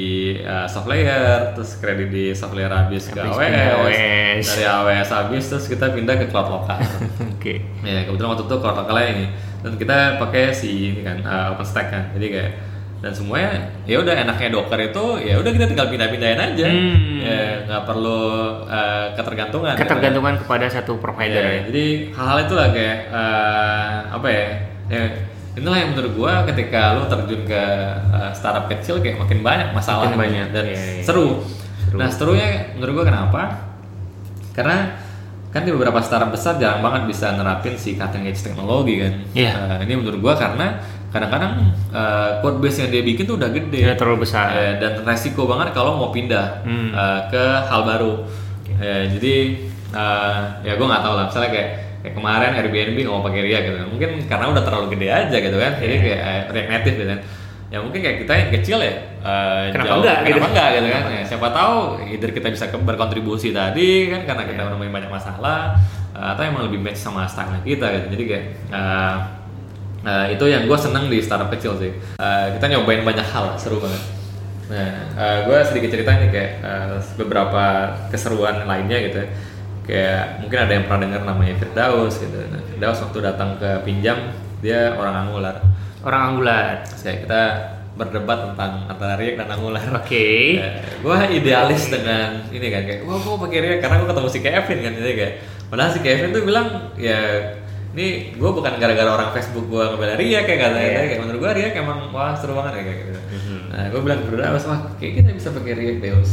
[0.45, 4.45] uh, soft layer, terus kredit di soft layer habis ke Habis AWS, pindah AWS.
[4.45, 6.77] dari AWS habis terus kita pindah ke cloud lokal.
[7.33, 7.65] Oke.
[7.81, 9.27] ya kebetulan waktu itu cloud lokalnya ini
[9.65, 12.51] dan kita pakai si ini kan uh, OpenStack kan, jadi kayak
[12.99, 13.55] dan semuanya
[13.87, 17.23] ya udah enaknya Docker itu ya udah kita tinggal pindah-pindahin aja, Hmm.
[17.23, 18.23] ya nggak perlu
[18.67, 19.73] uh, ketergantungan.
[19.73, 19.83] gitu.
[19.87, 21.61] Ketergantungan kepada satu provider Ya, ya.
[21.71, 24.47] jadi hal-hal itu lah kayak eh, apa ya?
[24.89, 25.03] ya
[25.55, 27.63] inilah yang menurut gua ketika lu terjun ke
[28.11, 31.03] eh, startup kecil kayak makin banyak masalah Makin banyak, dan iya, iya.
[31.03, 31.43] seru.
[31.87, 31.97] Seru.
[31.99, 33.43] Nah serunya menurut gua kenapa?
[34.55, 34.99] Karena
[35.49, 39.13] kan di beberapa startup besar jarang banget bisa nerapin si cutting edge teknologi kan.
[39.33, 39.53] Iya.
[39.55, 41.53] Eh, ini menurut gua karena kadang-kadang
[41.89, 43.79] eh, code base yang dia bikin tuh udah gede.
[43.83, 44.53] Tidak terlalu besar.
[44.53, 46.91] Eh, dan resiko banget kalau mau pindah Hmm.
[46.91, 48.25] eh, ke hal baru.
[48.75, 49.35] Eh, jadi
[49.91, 51.25] eh, ya gue nggak tahu lah.
[51.27, 51.69] Misalnya kayak,
[51.99, 53.77] kayak kemarin Airbnb nggak mau pakai React gitu.
[53.89, 55.73] Mungkin karena udah terlalu gede aja gitu kan.
[55.77, 56.03] Jadi Iya.
[56.03, 57.21] kayak eh, React Native gitu kan.
[57.69, 60.49] ya mungkin kayak kita yang kecil ya eh, Kenapa enggak, kenapa gitu?
[60.49, 61.75] enggak gitu kan ya, siapa tahu
[62.09, 65.77] either kita bisa berkontribusi tadi kan karena kita menemui banyak masalah
[66.11, 69.15] atau emang lebih match sama style kita gitu jadi kayak eh,
[70.05, 73.83] eh, itu yang gue seneng di startup kecil sih Eh, kita nyobain banyak hal seru
[73.83, 74.03] banget
[74.69, 79.29] nah gue sedikit cerita nih kayak eh, beberapa keseruan lainnya gitu ya
[79.89, 84.29] kayak mungkin ada yang pernah dengar namanya Firdaus gitu nah, Firdaus waktu datang ke pinjam
[84.61, 85.65] dia orang Angular
[86.03, 86.87] Orang Angular.
[87.03, 87.43] Kayak kita
[87.99, 89.87] berdebat tentang antara React dan Angular.
[89.99, 90.27] Oke.
[91.03, 94.79] gue idealis dengan ini kan kayak, wah gue pakai React karena gue ketemu si Kevin
[94.79, 95.35] kan jadi kayak,
[95.67, 97.21] padahal si Kevin tuh bilang ya
[97.97, 101.01] ini gue bukan gara-gara orang Facebook gue ngebela React kayak katanya Iya.
[101.09, 103.21] kayak menurut gue React emang wah seru banget ya kayak gitu.
[103.29, 103.59] Mhm.
[103.69, 106.33] Nah gue bilang berdua wah kayak kita bisa pakai React deh Us."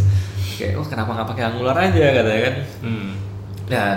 [0.55, 2.55] Kayak wah kenapa nggak pakai Angular aja katanya kan.
[2.79, 3.09] Hmm.
[3.65, 3.89] Nah,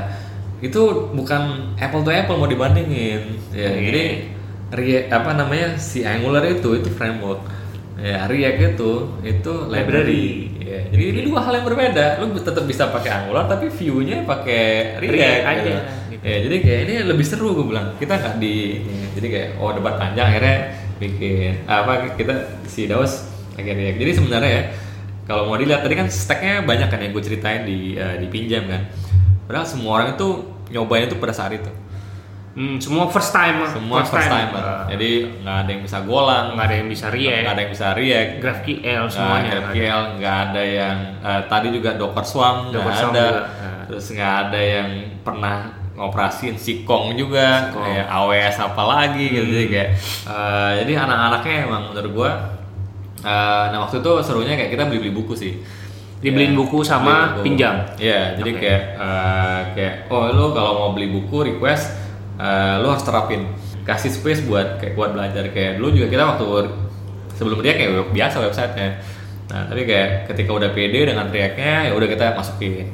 [0.59, 1.43] itu bukan
[1.77, 3.39] apple to apple mau dibandingin.
[3.53, 3.71] Ya, Iya.
[3.85, 4.05] jadi
[4.69, 7.41] React apa namanya si Angular itu itu framework.
[7.95, 8.91] Ya, React itu
[9.25, 10.27] itu library.
[10.59, 12.21] Ya, jadi ini dua hal yang berbeda.
[12.21, 15.81] Lu tetap bisa pakai Angular tapi view-nya pakai React, React aja, gitu.
[16.29, 17.97] Ya, jadi kayak ini lebih seru gue bilang.
[17.97, 18.85] Kita nggak di
[19.17, 20.59] jadi kayak oh debat panjang akhirnya
[21.01, 23.25] bikin apa kita si Daus
[23.57, 23.97] React.
[23.97, 24.63] Jadi sebenarnya ya
[25.25, 28.69] kalau mau dilihat tadi kan stacknya banyak kan yang gue ceritain di eh, di pinjam
[28.69, 28.93] kan.
[29.49, 30.29] Padahal semua orang itu
[30.69, 31.73] nyobain itu pada saat itu.
[32.59, 33.63] Hmm, semua first time.
[33.71, 34.59] Semua first, timer.
[34.59, 37.73] Uh, Jadi nggak ada yang bisa golang, nggak ada yang bisa React, nggak ada yang
[37.73, 39.31] bisa React, GraphQL semuanya.
[39.39, 43.83] ada GraphQL, nggak ada yang eh, tadi juga Docker Swarm nggak ada, juga, nah.
[43.87, 44.89] terus nggak ada yang
[45.23, 45.57] pernah
[45.99, 47.83] ngoperasin Sikong juga, Sikong.
[47.83, 49.45] kayak AWS apa lagi gitu.
[49.45, 49.89] Jadi kayak
[50.25, 52.31] eh, jadi anak-anaknya emang menurut gua,
[53.21, 55.55] eh, nah waktu itu serunya kayak kita beli-beli buku sih.
[56.19, 57.45] Dibeliin Ya, buku sama beli buku.
[57.47, 57.75] pinjam?
[57.95, 58.61] Iya, jadi Oke.
[58.61, 61.95] kayak eh, kayak oh lu kalau mau beli buku request
[62.37, 63.47] eh, lu harus terapin
[63.83, 66.47] kasih space buat kayak buat belajar kayak dulu juga kita waktu
[67.35, 68.91] sebelum dia kayak biasa websitenya.
[69.49, 72.91] Nah, tapi kayak ketika udah pede dengan React-nya ya udah kita masukin.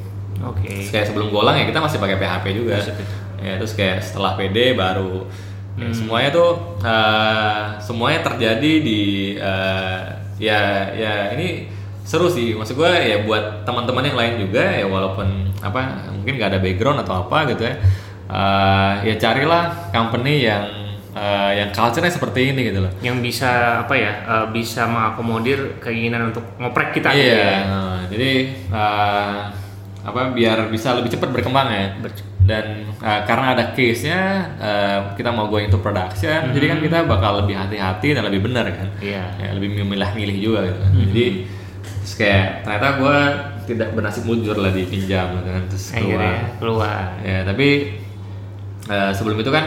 [0.51, 0.69] Oke.
[0.69, 2.77] Terus kayak sebelum golang ya kita masih pakai PHP juga.
[2.81, 3.23] Masih pakai.
[3.45, 5.29] Ya, terus kayak setelah pede baru
[5.77, 9.01] ya, semuanya tuh eh, semuanya terjadi di
[9.37, 10.01] eh,
[10.41, 11.69] ya ya ini
[12.05, 16.57] seru sih maksud gue ya buat teman-teman yang lain juga ya walaupun apa mungkin gak
[16.57, 17.75] ada background atau apa gitu ya
[18.33, 20.65] eh, ya carilah company yang
[21.13, 23.51] eh, yang culture-nya seperti ini gitu loh Yang bisa
[23.85, 24.13] apa ya?
[24.25, 27.13] eh, bisa mengakomodir keinginan untuk ngoprek kita.
[27.13, 27.57] gitu iya ya.
[27.69, 28.31] nah, jadi
[28.73, 29.37] eh,
[30.05, 31.87] apa biar bisa lebih cepat berkembang ya.
[32.45, 34.21] Dan eh, karena ada case-nya
[34.61, 38.69] eh, kita mau going to production jadi kan kita bakal lebih hati-hati dan lebih benar
[38.69, 38.89] kan.
[39.01, 39.25] Iya.
[39.41, 41.27] ya, lebih memilah-milih juga gitu jadi
[42.05, 43.19] terus kayak ternyata gue
[43.65, 46.05] tidak bernasib mujur lah di pinjam gitu kan terus keluar.
[46.05, 47.05] Akhirnya keluar.
[47.25, 47.69] ya tapi
[48.93, 49.65] eh, sebelum itu kan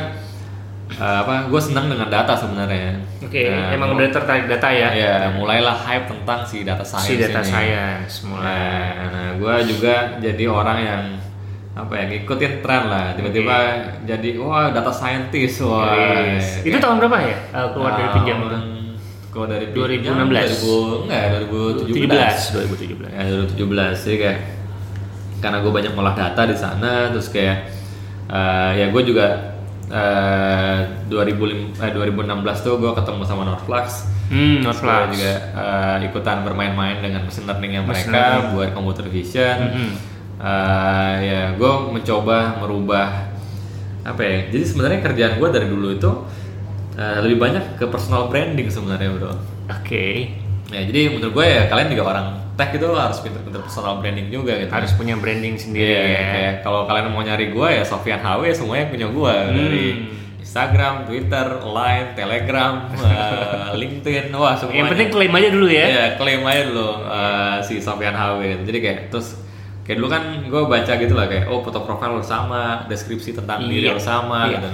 [0.98, 4.90] eh, apa gue senang dengan data sebenarnya Oke, Nah, emang udah tertarik data ya?
[4.90, 7.50] ya mulailah hype tentang si data science si data ini.
[7.50, 8.48] science mulai.
[8.48, 11.04] Nah, nah gue juga jadi orang yang
[11.74, 13.56] apa ya ngikutin tren lah tiba-tiba
[14.02, 16.64] jadi wah data scientist wah Yes.
[16.64, 17.38] Itu tahun berapa ya?
[17.52, 18.60] eh, keluar dari pinjam itu?
[19.28, 19.92] Kalau dari 2016.
[19.92, 21.94] pinjam 2000 enggak 2017.
[21.94, 23.12] 17, 2017.
[23.12, 24.40] Ya 2017 jadi kayak
[25.38, 27.70] karena gue banyak ngolah data di sana terus kayak
[28.28, 29.28] eh, ya gue juga
[29.88, 32.28] eh 2005, eh, 2016
[32.60, 35.16] tuh gue ketemu sama Norflux Hmm, Norflux.
[35.16, 38.52] juga eh, ikutan bermain-main dengan machine learning yang mereka learning.
[38.52, 39.58] buat computer vision.
[39.66, 39.92] Mhm.
[40.38, 43.32] Eh, ya, gue mencoba merubah
[44.04, 44.38] apa ya?
[44.48, 46.12] Jadi sebenarnya kerjaan gue dari dulu itu
[46.94, 49.32] eh, lebih banyak ke personal branding sebenarnya bro.
[49.72, 50.36] Oke.
[50.68, 54.58] Ya, jadi menurut gue ya kalian juga orang tech itu harus pinter-pinter personal branding juga
[54.58, 54.68] gitu.
[54.68, 56.24] Harus punya branding sendiri Iya, ya.
[56.28, 59.86] kayak kalau kalian mau nyari gue ya Sofian HW semuanya punya gue dari
[60.38, 64.80] Instagram, Twitter, Line, Telegram, eh, LinkedIn, wah semuanya.
[64.80, 65.86] Yang penting klaim aja dulu ya.
[65.86, 68.64] Iya, klaim aja dulu eh, si Sofian HW gitu.
[68.74, 69.28] Jadi kayak terus
[69.86, 73.64] kayak dulu kan gue baca gitu lah kayak oh foto profil lo sama, deskripsi tentang
[73.64, 73.96] diri Iya.
[73.96, 74.58] lo sama Iya.
[74.58, 74.70] gitu.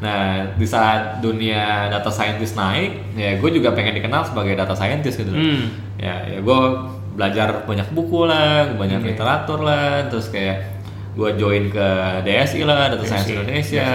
[0.00, 0.22] Nah
[0.56, 5.28] di saat dunia data scientist naik, ya gue juga pengen dikenal sebagai data scientist gitu.
[5.28, 5.68] Hmm.
[6.00, 6.60] Ya, ya gue
[7.14, 10.80] belajar banyak buku lah, banyak literatur lah, terus kayak
[11.14, 11.88] gue join ke
[12.22, 13.88] DSI lah, Data Science Indonesia,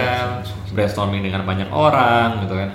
[0.44, 0.72] DSI.
[0.76, 2.70] brainstorming dengan banyak orang gitu kan.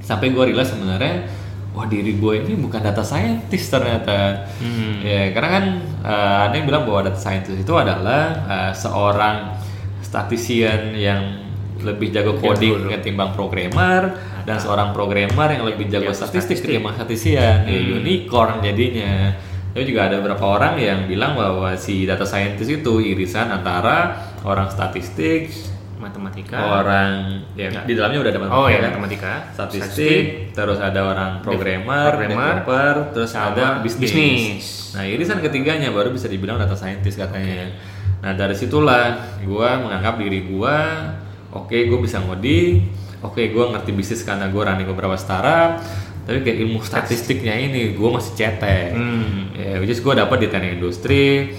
[0.00, 1.28] Sampai gue realize sebenarnya,
[1.76, 4.48] wah diri gue ini bukan data scientist ternyata.
[4.56, 5.04] Hmm.
[5.04, 5.64] Ya karena kan
[6.02, 9.60] eh, ada yang bilang bahwa data scientist itu adalah eh, seorang
[10.00, 16.58] statistician yang lebih jago coding ketimbang programmer dan seorang programmer yang lebih jago Jago statistik
[16.58, 19.36] ketimbang statistician ya unicorn jadinya
[19.78, 24.10] tapi juga ada beberapa orang yang bilang bahwa si data scientist itu irisan antara
[24.42, 25.54] orang statistik
[26.02, 26.82] matematika.
[26.82, 27.86] orang ya Ya.
[27.86, 29.32] di dalamnya udah ada matematika oh ya, matematika.
[29.54, 34.10] statistik, terus ada orang programmer, programmer, developer, terus ada bisnis.
[34.10, 34.64] bisnis.
[34.98, 37.70] Nah, irisan ketiganya baru bisa dibilang data scientist katanya.
[38.18, 39.14] Nah, dari situlah
[39.46, 41.14] gua menganggap diri gua
[41.54, 42.82] oke, gua bisa ngoding,
[43.22, 45.82] oke, gua ngerti bisnis karena gua running beberapa startup,
[46.24, 48.94] tapi kayak ilmu statistiknya ini gua masih cetek.
[48.94, 49.47] Hmm.
[49.58, 51.50] Ya, which is gue dapat di teknik industri,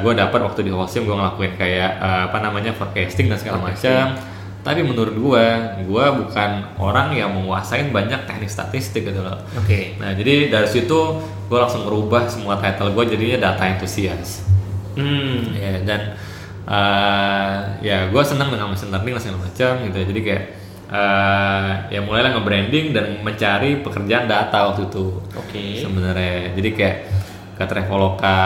[0.00, 4.16] gue dapat waktu di Holcim gue ngelakuin kayak eh, apa namanya forecasting dan segala macam.
[4.64, 5.46] Tapi menurut gue,
[5.84, 9.36] gue bukan orang yang menguasain banyak teknik statistik gitu loh.
[9.62, 10.00] Oke.
[10.00, 14.42] Nah jadi dari situ gue langsung merubah semua title gue jadinya data enthusiast.
[14.96, 15.52] Hmm.
[15.54, 16.16] Ya, dan
[16.66, 19.98] eh, ya gue senang dengan machine learning dan segala macam gitu.
[20.08, 20.44] Jadi kayak
[20.86, 25.06] eh, ya mulailah nge-branding dan mencari pekerjaan data waktu itu.
[25.34, 25.82] Oke.
[25.82, 26.54] sebenarnya.
[26.54, 26.98] Jadi kayak
[27.56, 28.38] ke Traveloka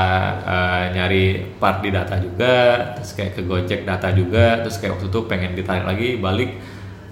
[0.47, 1.25] eh, nyari
[1.59, 2.55] part di data juga
[2.95, 6.51] terus kayak ke Gojek data juga terus kayak waktu itu pengen ditarik lagi balik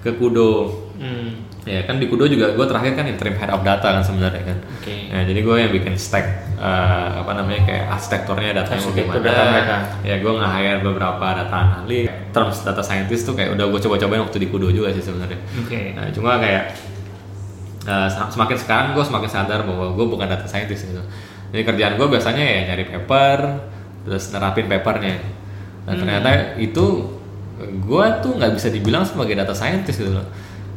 [0.06, 1.46] ke Kudo Hmm.
[1.62, 4.58] ya kan di Kudo juga gue terakhir kan interim head of data kan sebenarnya kan
[4.74, 5.06] Oke.
[5.08, 9.30] Nah, jadi gue yang bikin stack eh, apa namanya kayak arsitekturnya datanya mau Arsitektur gimana.
[9.30, 9.76] data mereka.
[10.02, 14.38] Ya gue nge-hire beberapa data analis, terms data scientist tuh kayak udah gue coba-cobain waktu
[14.38, 15.38] di Kudo juga sih sebenarnya.
[15.56, 15.94] Oke.
[15.94, 16.64] Nah, cuma kayak
[18.08, 21.02] sem- semakin sekarang gue semakin sadar bahwa gue bukan data scientist gitu.
[21.48, 23.38] Jadi kerjaan gue biasanya ya nyari paper,
[24.02, 25.16] terus nerapin papernya.
[25.86, 26.86] Dan ternyata itu
[27.58, 30.26] gue tuh nggak bisa dibilang sebagai data scientist gitu loh.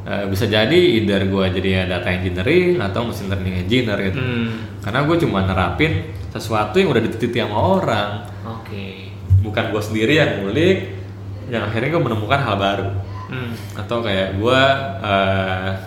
[0.01, 4.17] Eh, bisa jadi either gue jadi data engineering atau machine learning engineer gitu.
[4.17, 4.81] Hmm.
[4.81, 8.09] Karena gue cuma nerapin sesuatu yang udah diteliti sama orang,
[8.49, 9.13] Oke.
[9.45, 10.97] bukan gue sendiri yang ngulik.
[11.53, 12.89] Yang akhirnya gue menemukan hal baru
[13.31, 13.55] Hmm.
[13.79, 14.61] atau kayak gue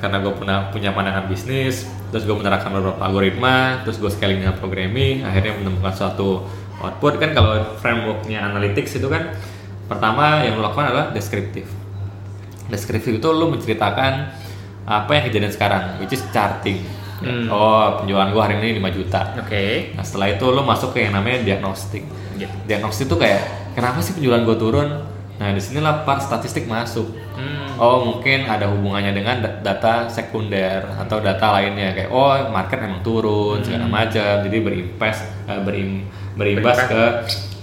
[0.00, 4.57] karena gue punya punya pandangan bisnis terus gue menerapkan beberapa algoritma terus gue scaling dengan
[4.57, 6.48] programming akhirnya menemukan suatu
[6.81, 9.37] output kan kalau frameworknya analytics itu kan
[9.92, 11.68] pertama yang lo lakukan adalah deskriptif
[12.66, 14.12] deskriptif itu lo menceritakan
[14.85, 16.81] apa yang kejadian sekarang which is charting
[17.14, 17.46] Hmm.
[17.48, 19.94] oh penjualan gue hari ini 5 juta Oke.
[19.94, 22.50] nah setelah itu lo masuk ke yang namanya diagnostik Gitu.
[22.66, 23.40] diagnostik itu kayak
[23.72, 24.88] kenapa sih penjualan gue turun
[25.35, 27.74] nah di sinilah part statistik masuk Hmm.
[27.74, 33.00] Oh mungkin ada hubungannya dengan da- data sekunder atau data lainnya kayak oh market emang
[33.00, 36.90] turun segala macam jadi berimbas eh, berim, berimbas Berimpact.
[36.90, 37.03] ke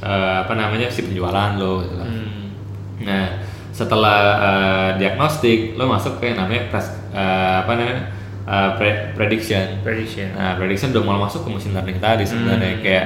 [0.04, 1.96] eh, apa namanya si penjualan lo gitu.
[1.98, 2.52] Hmm.
[3.02, 3.26] Nah
[3.71, 8.03] setelah eh, diagnostik lo masuk ke yang namanya pres, eh, apa namanya
[8.43, 9.79] eh, pre- prediction.
[9.79, 10.31] Prediction.
[10.34, 12.84] Nah prediction udah mulai masuk ke machine learning tadi sebenarnya Hmm.
[12.84, 13.05] kayak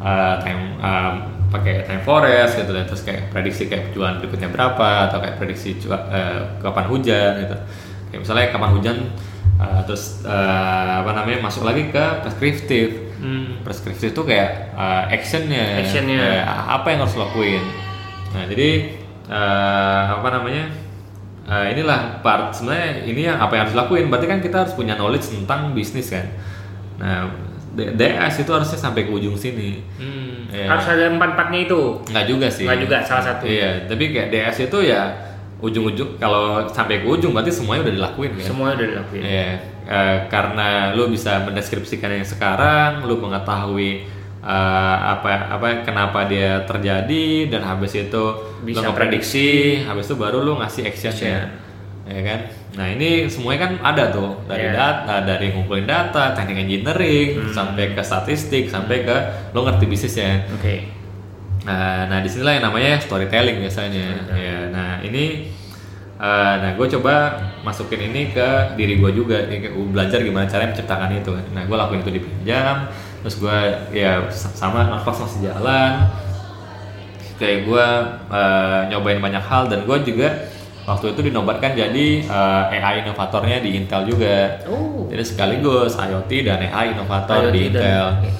[0.00, 1.12] eh, time eh,
[1.48, 5.76] pakai time forest gitu dan terus kayak prediksi kayak penjualan berikutnya berapa atau kayak prediksi
[5.76, 7.56] cua- eh, kapan hujan gitu
[8.08, 8.96] kayak misalnya kapan hujan
[9.56, 12.88] eh, terus eh, apa namanya masuk lagi ke preskriptif
[13.22, 13.62] Hmm.
[13.62, 16.18] preskriptif itu kayak eh, actionnya Actionnya.
[16.18, 17.62] Eh, apa yang harus lo lakuin
[18.32, 20.64] nah jadi eh, apa namanya
[21.44, 24.94] eh, inilah part sebenarnya ini yang apa yang harus dilakuin berarti kan kita harus punya
[24.94, 26.26] knowledge tentang bisnis kan
[26.96, 27.26] nah
[27.72, 30.44] DS itu harusnya sampai ke ujung sini Hmm.
[30.52, 30.68] Iya.
[30.68, 31.80] Harus ada empat-empatnya itu.
[32.04, 33.48] nggak juga sih Nggak juga, salah satu.
[33.48, 35.08] iya tapi kayak DS itu ya
[35.58, 39.22] ujung-ujung kalau sampai ke ujung berarti semuanya udah dilakuin kan Semuanya udah dilakuin.
[39.24, 39.48] Iya,
[39.88, 44.04] eh, karena lu bisa mendeskripsikan yang sekarang, lu mengetahui
[44.42, 48.24] eh, apa apa kenapa dia terjadi dan habis itu
[48.62, 51.50] Bisa lu prediksi, habis itu baru lu ngasih actionnya,
[52.04, 52.40] ya kan?
[52.72, 54.74] Nah ini semuanya kan ada tuh dari Iya.
[54.74, 57.52] data, dari ngumpulin data, teknik engineering, Hmm.
[57.52, 59.16] sampai ke statistik, sampai ke
[59.52, 60.48] lu ngerti bisnisnya.
[60.50, 60.88] Oke.
[61.62, 64.26] Nah, nah di sinilah yang namanya storytelling biasanya.
[64.34, 65.46] Ya, nah ini,
[66.18, 70.50] eh, nah gue coba masukin ini ke diri gue juga, ya, kayak gue belajar gimana
[70.50, 71.30] caranya menciptakan itu.
[71.54, 72.90] Nah gue lakuin itu di pinjam,
[73.22, 73.58] terus gue
[73.94, 76.10] ya sa- sama nafas masih jalan.
[77.38, 77.86] Kayak gue
[78.30, 80.28] eh, nyobain banyak hal dan gue juga
[80.82, 84.62] waktu itu dinobatkan jadi eh, AI inovatornya di Intel juga.
[84.66, 85.06] Oh.
[85.10, 88.06] Jadi sekaligus IoT dan AI inovator IoT di dan Intel.
[88.22, 88.30] AI.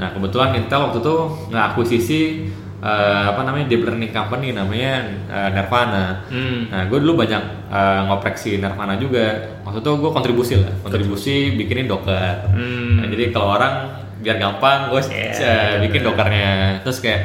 [0.00, 1.16] Nah kebetulan Intel waktu itu
[1.52, 2.20] ngakuisisi
[2.82, 4.92] eh, apa namanya deep learning company namanya
[5.32, 6.24] eh, Nirvana.
[6.28, 6.68] Hmm.
[6.68, 7.42] Nah gue dulu banyak
[7.72, 9.48] eh, ngoprek si Nirvana juga.
[9.64, 12.52] Waktu itu gue kontribusi lah, kontribusi bikinin Docker.
[12.52, 13.00] Hmm.
[13.00, 16.14] Nah, jadi kalau orang biar gampang gue Iya, bikin betul.
[16.14, 16.80] Dockernya.
[16.86, 17.20] Terus kayak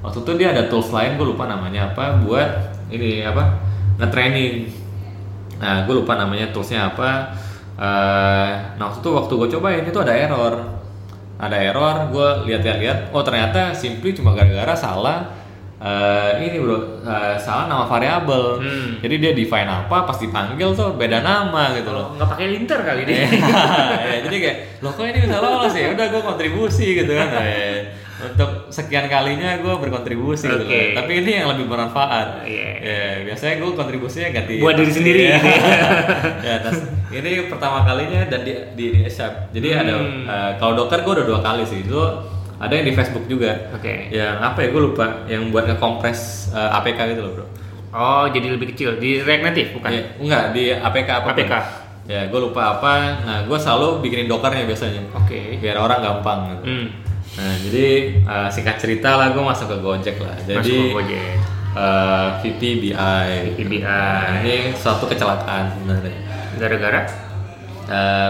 [0.00, 2.50] waktu itu dia ada tools lain gue lupa namanya apa buat
[2.88, 3.60] ini apa
[4.00, 4.72] nge-training.
[5.60, 7.36] Nah gue lupa namanya toolsnya apa.
[7.78, 10.78] Eh, nah waktu itu waktu gue cobain itu ada error
[11.38, 15.30] ada error gue lihat-lihat oh ternyata simply cuma gara-gara salah
[15.78, 18.98] eh, ini bro eh, salah nama variabel Hmm.
[18.98, 22.80] jadi dia define apa pas dipanggil tuh beda nama gitu loh Oh, nggak pakai linter
[22.80, 23.28] kali Iya, deh.
[24.00, 27.94] ya, jadi kayak loh kok ini bisa lolos ya udah gue kontribusi gitu kan Ya,
[28.18, 30.74] untuk sekian kalinya gue berkontribusi gitu Oke.
[30.90, 30.98] loh.
[30.98, 32.42] Tapi ini yang lebih bermanfaat.
[32.42, 32.70] Iya.
[32.76, 35.38] Ya, biasanya gue kontribusinya ganti Buat diri sendiri Iya.
[35.38, 35.86] gitu ya.
[36.42, 39.54] ya, terus ini pertama kalinya dan di di, di Shop.
[39.54, 40.26] Jadi ada Hmm.
[40.26, 41.78] eh, kalau dokter gue udah dua kali sih.
[41.80, 42.02] Itu
[42.58, 43.70] ada yang di Facebook juga.
[43.70, 44.10] Oke.
[44.10, 45.06] Yang apa ya gue lupa.
[45.24, 47.46] Yang buat ngekompres eh, APK gitu loh bro.
[47.88, 49.90] Oh, jadi lebih kecil di React Native bukan?
[49.90, 51.28] Ya, enggak di APK apa?
[51.32, 51.52] APK.
[52.04, 52.92] Ya gue lupa apa.
[53.22, 55.02] Nah gue selalu bikinin dokernya biasanya.
[55.14, 55.56] Oke.
[55.56, 56.38] Biar orang gampang.
[56.52, 56.64] Gitu.
[56.66, 56.86] Hmm.
[57.36, 57.86] Nah jadi
[58.20, 60.34] eh, singkat cerita lah gue masuk ke Gojek lah.
[60.42, 61.36] Jadi Masuk ke Gojek.
[61.78, 63.28] eh, VP BI.
[63.54, 63.78] VP BI.
[63.80, 66.16] Nah, ini suatu kecelakaan sebenarnya.
[66.58, 67.00] Gara-gara?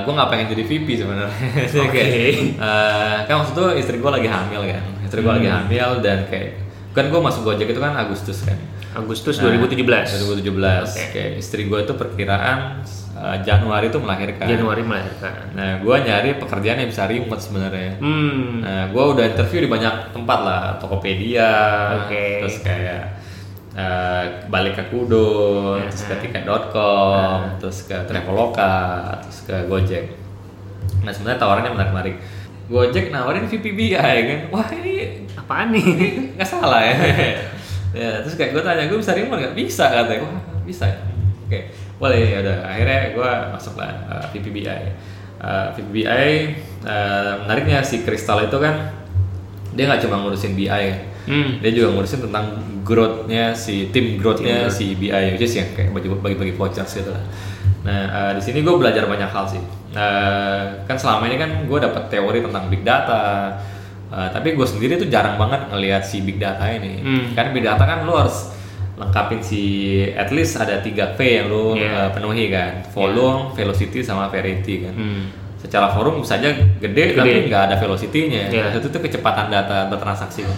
[0.00, 1.34] Gue nggak pengen jadi VP sebenarnya.
[1.84, 1.90] Oke.
[1.90, 2.14] kayak,
[2.54, 4.82] eh, kan waktu itu istri gue lagi hamil kan.
[5.02, 5.38] Istri gue Hmm.
[5.38, 6.48] lagi hamil dan kayak
[6.90, 8.58] kan gue masuk Gojek itu kan Agustus kan.
[8.90, 10.10] Agustus Nah, 2017.
[10.16, 10.88] 2017.
[10.88, 11.04] Oke.
[11.12, 12.82] Kayak istri gue itu perkiraan
[13.14, 14.46] eh, Januari itu melahirkan.
[14.46, 15.50] Januari melahirkan.
[15.52, 17.98] Nah, gue nyari pekerjaan yang bisa remote sebenarnya.
[17.98, 18.62] Hmm.
[18.62, 21.50] Nah, gue udah interview di banyak tempat lah, Tokopedia,
[22.00, 22.46] Oke.
[22.46, 23.17] terus kayak
[23.78, 30.18] eh, balik ke Kudo, terus ke tiket.com, terus ke Traveloka, terus ke Gojek.
[31.06, 32.16] Nah, sebenarnya tawarannya menarik-menarik.
[32.68, 35.86] Gojek nawarin VPBI kan, wah ini Apaan nih?
[36.36, 36.94] nggak salah ya.
[37.96, 39.54] ya terus kayak gue tanya, gue bisa remote nggak?
[39.56, 40.98] Bisa katanya, wah bisa ya.
[41.48, 42.58] Oke, boleh ya udah.
[42.68, 44.82] Akhirnya gue masuk lah uh, VPBI.
[45.40, 46.28] Uh, VPBI
[46.84, 48.92] uh, menariknya si Kristal itu kan
[49.72, 51.00] dia nggak cuma ngurusin BI kan.
[51.28, 51.60] Hmm.
[51.60, 52.44] Dia juga ngurusin tentang
[52.82, 54.74] growth-nya si tim growth-nya growth.
[54.74, 57.20] si BI which is yang kayak bagi bagi vouchers gitu lah.
[57.84, 59.60] Nah uh, di sini gue belajar banyak hal sih.
[59.92, 63.52] Uh, kan selama ini kan gue dapat teori tentang big data,
[64.08, 67.04] Uh, tapi gue sendiri tuh jarang banget ngelihat si big data ini.
[67.04, 67.36] Hmm.
[67.36, 68.48] Kan big data kan lu harus
[68.96, 69.60] lengkapin si
[70.16, 72.08] at least ada 3 V yang lu Yeah.
[72.08, 74.96] uh, penuhi kan, volume, velocity sama variety kan.
[74.96, 75.28] Hmm.
[75.60, 77.52] Secara volume bisa aja gede, tapi Gede.
[77.52, 78.48] nggak ada velocity-nya.
[78.48, 78.72] Yeah.
[78.80, 80.40] Itu tuh kecepatan data bertransaksi.
[80.40, 80.56] kan.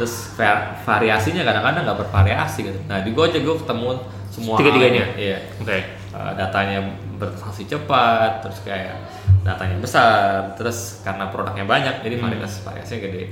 [0.00, 2.78] Terus va- variasinya kadang-kadang nggak bervariasi gitu.
[2.88, 4.00] Nah di Gojek gue ketemu
[4.32, 5.04] semua Tiga-tiganya?
[5.14, 5.38] Iya.
[5.60, 5.78] Oke.
[6.12, 6.80] Uh, datanya
[7.16, 8.96] bertransaksi cepat, terus kayak
[9.42, 12.24] datanya besar, terus karena produknya banyak, jadi Hmm.
[12.28, 13.22] variasi variasinya gede.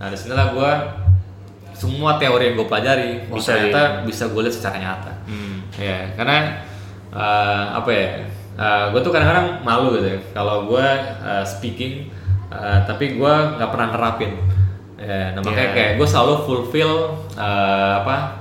[0.00, 0.72] Nah di sinilah gue
[1.72, 5.12] semua teori yang gue pelajari Bisa bisa ternyata bisa gue lihat secara nyata.
[5.24, 5.64] Hmm.
[5.80, 6.36] Ya, karena
[7.10, 8.08] uh, apa ya?
[8.92, 10.18] gue tuh kadang-kadang malu gitu ya.
[10.36, 10.86] Kalau gue
[11.24, 12.12] uh, speaking,
[12.52, 14.36] uh, tapi gue nggak pernah nerapin.
[15.00, 15.76] Ya, nah makanya Yeah.
[15.76, 18.36] kayak gue selalu fulfill uh, apa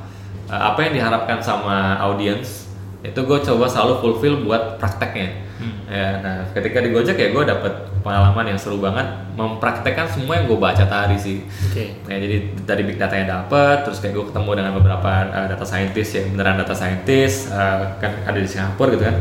[0.52, 2.67] uh, apa yang diharapkan sama audience
[3.00, 5.48] itu gue coba selalu fulfill buat prakteknya.
[5.91, 9.04] Ya, nah ketika di Gojek ya gue dapet pengalaman yang seru banget
[9.36, 11.43] mempraktekkan semua yang gue baca tadi sih.
[11.67, 12.00] Oke.
[12.08, 15.65] Nah, jadi dari big data yang dapet, terus kayak gue ketemu dengan beberapa uh, data
[15.67, 19.19] scientist yang beneran data scientist, uh, kan ada di Singapura gitu kan.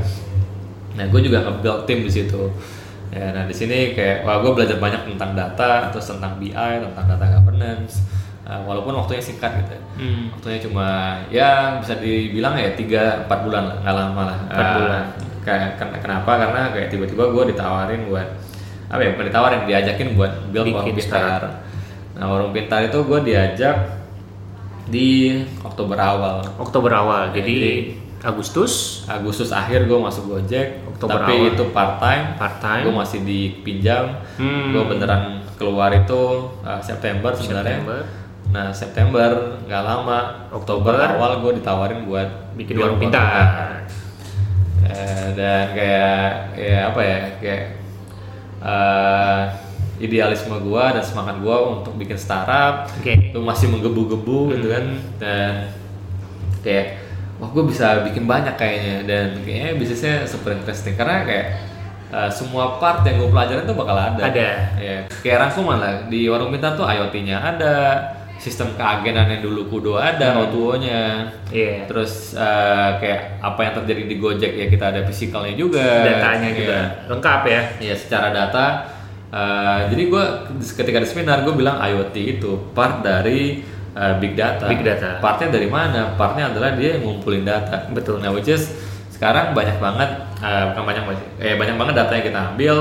[0.94, 2.54] Nah, gue juga nge-build tim di situ.
[3.08, 7.04] Ya, nah di sini kayak wah gue belajar banyak tentang data, terus tentang BI, tentang
[7.06, 8.04] data governance.
[8.42, 9.76] Uh, walaupun waktunya singkat gitu.
[9.76, 9.82] ya.
[10.00, 10.24] Hmm.
[10.32, 10.88] Waktunya cuma
[11.28, 14.38] ya bisa dibilang ya 3 4 bulan lah, nggak lama lah.
[14.48, 15.04] Empat Uh, bulan.
[15.44, 16.30] Kayak ken- kenapa?
[16.36, 18.28] Karena kayak tiba-tiba gue ditawarin buat
[18.88, 19.08] apa ya?
[19.12, 21.42] Bukan ditawarin, diajakin buat build Bikin warung pintar.
[22.16, 23.76] Nah, warung pintar itu gue diajak
[24.88, 25.08] di
[25.60, 26.40] Oktober awal.
[26.56, 27.22] Oktober awal.
[27.32, 31.50] Jadi Jadi- Agustus Agustus akhir gue masuk Gojek, Oktober tapi awal.
[31.54, 32.24] itu part time.
[32.34, 32.84] part time.
[32.84, 34.18] Gue masih dipinjam.
[34.34, 34.74] Hmm.
[34.74, 37.78] Gue beneran keluar itu uh, September sebenarnya.
[37.78, 38.00] September.
[38.48, 39.30] Nah September
[39.68, 40.18] nggak lama,
[40.50, 41.14] Oktober Oktober.
[41.14, 42.28] awal gue ditawarin buat
[42.58, 43.86] bikin warung pintar.
[44.88, 47.64] Eh, dan kayak ya apa ya kayak
[48.62, 49.42] eh,
[49.98, 53.34] idealisme gue dan semangat gue untuk bikin startup Oke.
[53.34, 54.84] itu masih menggebu-gebu gitu kan
[55.18, 55.52] dan
[56.62, 57.07] kayak
[57.38, 61.46] wah gue bisa bikin banyak kayaknya dan kayaknya bisnisnya super interesting karena kayak
[62.08, 64.50] uh, semua part yang gue pelajarin tuh bakal ada Ada.
[64.76, 67.74] ya kayak rangkuman lah di warung pintar tuh IoT-nya ada
[68.38, 70.46] sistem keagenan yang dulu kudo ada Hmm.
[70.46, 71.86] O2-nya Iya.
[71.86, 76.76] terus uh, kayak apa yang terjadi di Gojek ya kita ada physicalnya juga Datanya juga
[76.76, 76.86] Iya.
[77.08, 77.60] lengkap ya.
[77.82, 78.66] Ya secara data,
[79.28, 80.24] uh, jadi gue
[80.60, 83.58] ketika di seminar gue bilang IoT itu part dari
[83.96, 84.66] uh, big data.
[84.68, 85.22] Big data.
[85.22, 86.18] Partnya dari mana?
[86.18, 87.88] Partnya adalah dia yang ngumpulin data.
[87.92, 88.20] Betul.
[88.20, 88.72] Nah, which is
[89.14, 92.76] sekarang banyak banget, uh, bukan banyak banget, eh banyak banget data yang kita ambil.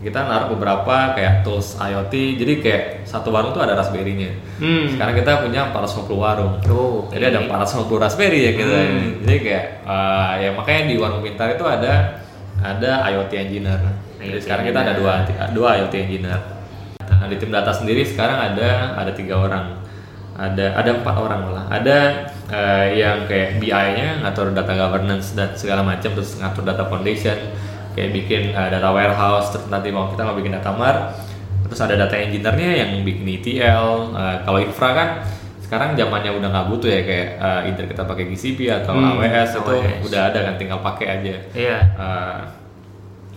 [0.00, 2.40] Kita naruh beberapa kayak tools IoT.
[2.40, 4.32] Jadi kayak satu warung tuh ada Raspberry-nya.
[4.56, 4.88] Hmm.
[4.88, 6.56] Sekarang kita punya 450 warung.
[6.72, 8.76] Oh, Jadi ada 450 Raspberry ya kita.
[8.80, 9.20] Hmm.
[9.28, 12.16] Jadi kayak uh, ya makanya di warung pintar itu ada
[12.64, 13.80] ada IoT engineer.
[14.16, 15.12] Jadi IoT sekarang kita ada dua
[15.52, 16.40] dua IoT engineer.
[17.04, 19.84] Nah di tim data sendiri sekarang ada ada tiga orang.
[20.40, 21.64] Ada ada empat orang malah.
[21.68, 21.98] Ada
[22.48, 27.36] uh, yang kayak BI-nya ngatur data governance dan segala macam terus ngatur data foundation
[27.92, 31.12] kayak bikin uh, data warehouse terus nanti mau kita mau bikin data mart
[31.66, 35.08] terus ada data engineer-nya yang bikin ETL Eh, kalau infra kan
[35.60, 39.50] sekarang zamannya udah nggak butuh ya kayak eh, either kita pakai GCP atau Hmm, AWS
[39.54, 40.00] itu AWS.
[40.08, 41.78] udah ada kan tinggal pakai aja Iya.
[41.94, 42.38] Eh,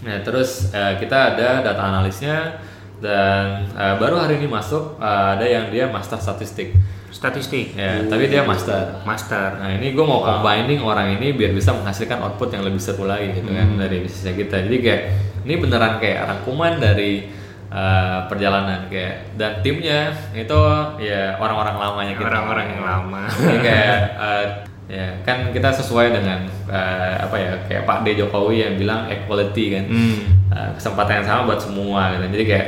[0.04, 2.58] nah terus eh, kita ada data analisnya
[3.04, 6.72] dan eh, baru hari ini masuk eh, ada yang dia master statistik
[7.14, 7.78] Statistik.
[7.78, 9.62] ya tapi dia master Master.
[9.62, 13.32] Nah ini gue mau combining orang ini biar bisa menghasilkan output yang lebih seru lagi
[13.38, 14.66] gitu kan dari bisnisnya kita.
[14.66, 15.02] Jadi kayak
[15.46, 17.30] ini beneran kayak rangkuman dari
[17.70, 20.60] uh, perjalanan kayak dan timnya itu
[21.00, 22.28] ya orang-orang lamanya kita.
[22.28, 23.24] Orang-orang yang lama.
[23.30, 24.46] Jadi kayak uh,
[24.98, 29.80] ya kan kita sesuai dengan uh, apa ya kayak Pak D Jokowi yang bilang equality
[29.80, 30.20] kan Hmm.
[30.50, 32.26] Uh, kesempatan yang sama buat semua gitu.
[32.36, 32.68] Jadi kayak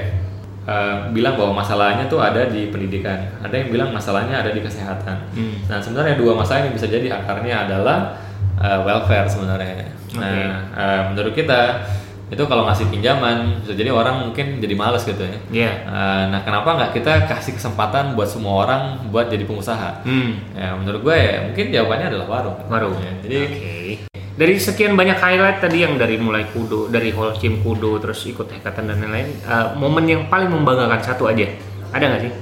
[0.65, 5.17] uh, bilang bahwa masalahnya tuh ada di pendidikan, ada yang bilang masalahnya ada di kesehatan.
[5.33, 5.55] Hmm.
[5.69, 8.17] Nah sebenarnya dua masalah yang bisa jadi akarnya adalah
[8.59, 9.89] uh, welfare sebenarnya.
[10.17, 11.85] Nah uh, menurut kita
[12.25, 15.37] itu kalau ngasih pinjaman bisa jadi orang mungkin jadi males gitu ya.
[15.53, 15.73] Iya.
[15.85, 18.81] Uh, nah kenapa nggak kita kasih kesempatan buat semua orang
[19.13, 20.01] buat jadi pengusaha?
[20.01, 20.41] Hmm.
[20.57, 22.57] Ya menurut gue ya mungkin jawabannya adalah warung.
[22.65, 22.91] Baru.
[22.97, 24.14] Ya, jadi Oke.
[24.35, 28.51] Dari sekian banyak highlight tadi yang dari mulai kudo, dari whole team kudo, terus ikut
[28.51, 31.47] hekatan dan lain-lain, eh, momen yang paling membanggakan satu aja,
[31.95, 32.33] ada nggak sih?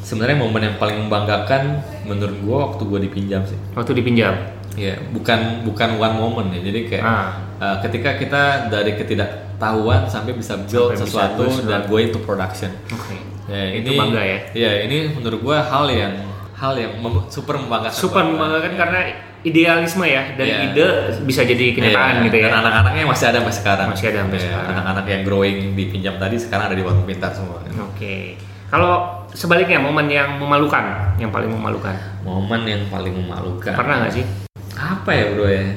[0.00, 3.54] sebenarnya momen yang paling membanggakan menurut gue waktu gue dipinjam sih.
[3.78, 4.34] Waktu dipinjam.
[4.74, 6.60] Ya, bukan bukan one moment ya.
[6.66, 7.30] Jadi kayak Ah.
[7.62, 12.18] uh, ketika kita dari ketidaktahuan sampai bisa build Sampai bisa sesuatu build dan go into
[12.22, 12.70] production.
[12.90, 13.14] Oke.
[13.50, 14.38] Ya, Itu bangga ya?
[14.54, 16.14] Ya, ini menurut gua hal yang
[16.60, 17.96] hal yang mem- super membanggakan.
[17.96, 19.00] Super membanggakan karena
[19.40, 20.58] idealisme ya dan Iya.
[20.68, 20.86] ide
[21.24, 22.44] bisa jadi kenyataan Iya, gitu ya.
[22.46, 23.86] Dan anak-anaknya masih ada sampai sekarang.
[23.88, 24.68] Masih ada sampai Iya, sekarang.
[24.70, 27.64] Anak-anak yang growing dipinjam tadi sekarang ada di warung pintar semua.
[27.64, 28.36] Oke.
[28.68, 28.92] Kalau
[29.30, 33.72] sebaliknya momen yang memalukan, yang paling memalukan, Momen yang paling memalukan.
[33.72, 34.24] pernah nggak sih?
[34.72, 35.76] apa ya bro ya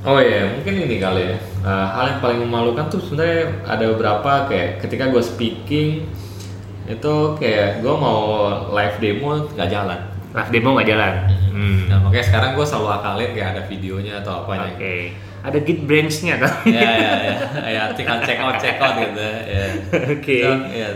[0.00, 4.48] oh ya mungkin ini kali ya Eh, hal yang paling memalukan tuh sebenarnya ada beberapa
[4.48, 6.08] kayak ketika gue speaking
[6.90, 8.20] itu kayak gue mau
[8.74, 11.14] live demo nggak jalan Live demo nggak jalan.
[11.50, 11.90] Hmm.
[11.90, 15.10] nah makanya sekarang gue selalu akalin kayak ada videonya atau apa Oke.
[15.40, 16.52] Ada Gitbrains-nya kan?
[16.76, 17.36] ya ya ya
[17.66, 19.64] ya tinggal check out check out gitu ya
[20.14, 20.38] Oke.
[20.38, 20.88] So, ya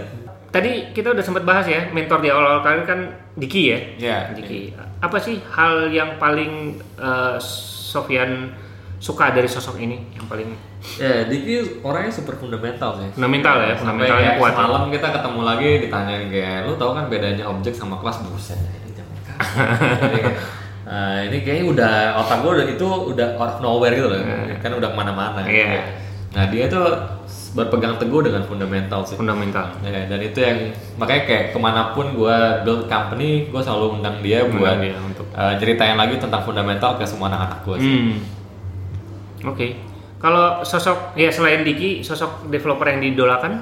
[0.54, 3.00] Tadi kita udah sempat bahas ya, mentor di awal-awal karir kan
[3.34, 3.78] Diki ya.
[3.98, 4.70] ya Diki.
[5.02, 8.54] Apa sih hal yang paling eh, Sofyan
[9.02, 10.14] suka dari sosok ini?
[10.14, 10.50] Yang paling
[10.94, 14.52] ya Diki orangnya super fundamental sih fundamental ya, fundamentalnya kuat.
[14.52, 18.60] Semalam kita ketemu lagi ditanyain kayak lu tahu kan bedanya objek sama kelas buset.
[18.60, 19.66] ini zaman kapan?
[19.98, 20.36] Jadi kayak,
[20.84, 24.20] "Ah, ini kayaknya udah otak gue udah itu udah out of nowhere gitu loh.
[24.60, 25.40] Kan udah ke mana-mana.
[25.42, 25.82] Iya.
[26.34, 26.84] Nah dia tuh
[27.54, 29.14] berpegang teguh dengan fundamental sih.
[29.14, 29.70] Fundamental.
[29.80, 30.58] Ya, dan itu yang
[30.98, 35.30] makanya kayak ke mana pun gue build company, gue selalu undang dia buat dia untuk-
[35.30, 37.76] eh, ceritain lagi tentang fundamental ke semua anak-anak gue.
[37.78, 38.14] Hmm.
[39.46, 39.93] Oke.
[40.18, 43.60] Kalau sosok ya selain Diki, sosok developer yang didolakan?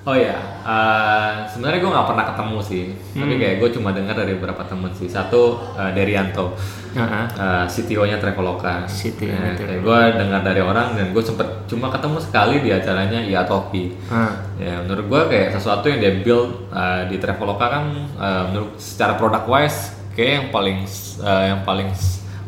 [0.00, 0.32] Oh ya,
[0.64, 3.36] eh, sebenarnya gue nggak pernah ketemu sih, tapi Hmm.
[3.36, 5.04] kayak gue cuma dengar dari beberapa temen sih.
[5.04, 6.56] Satu eh, Derianto,
[6.96, 7.24] Heeh.
[7.28, 8.88] eh, CTO-nya Traveloka.
[8.88, 13.20] CTO-nya Ya, kayak gue dengar dari orang dan gue sempet cuma ketemu sekali di acaranya
[13.20, 13.92] Iya Toki.
[14.08, 14.32] Ah.
[14.56, 17.84] Ya, menurut gue kayak sesuatu yang dia build eh, di Traveloka kan,
[18.16, 19.80] eh, menurut secara product wise,
[20.16, 20.80] kayak yang paling
[21.20, 21.92] eh, yang paling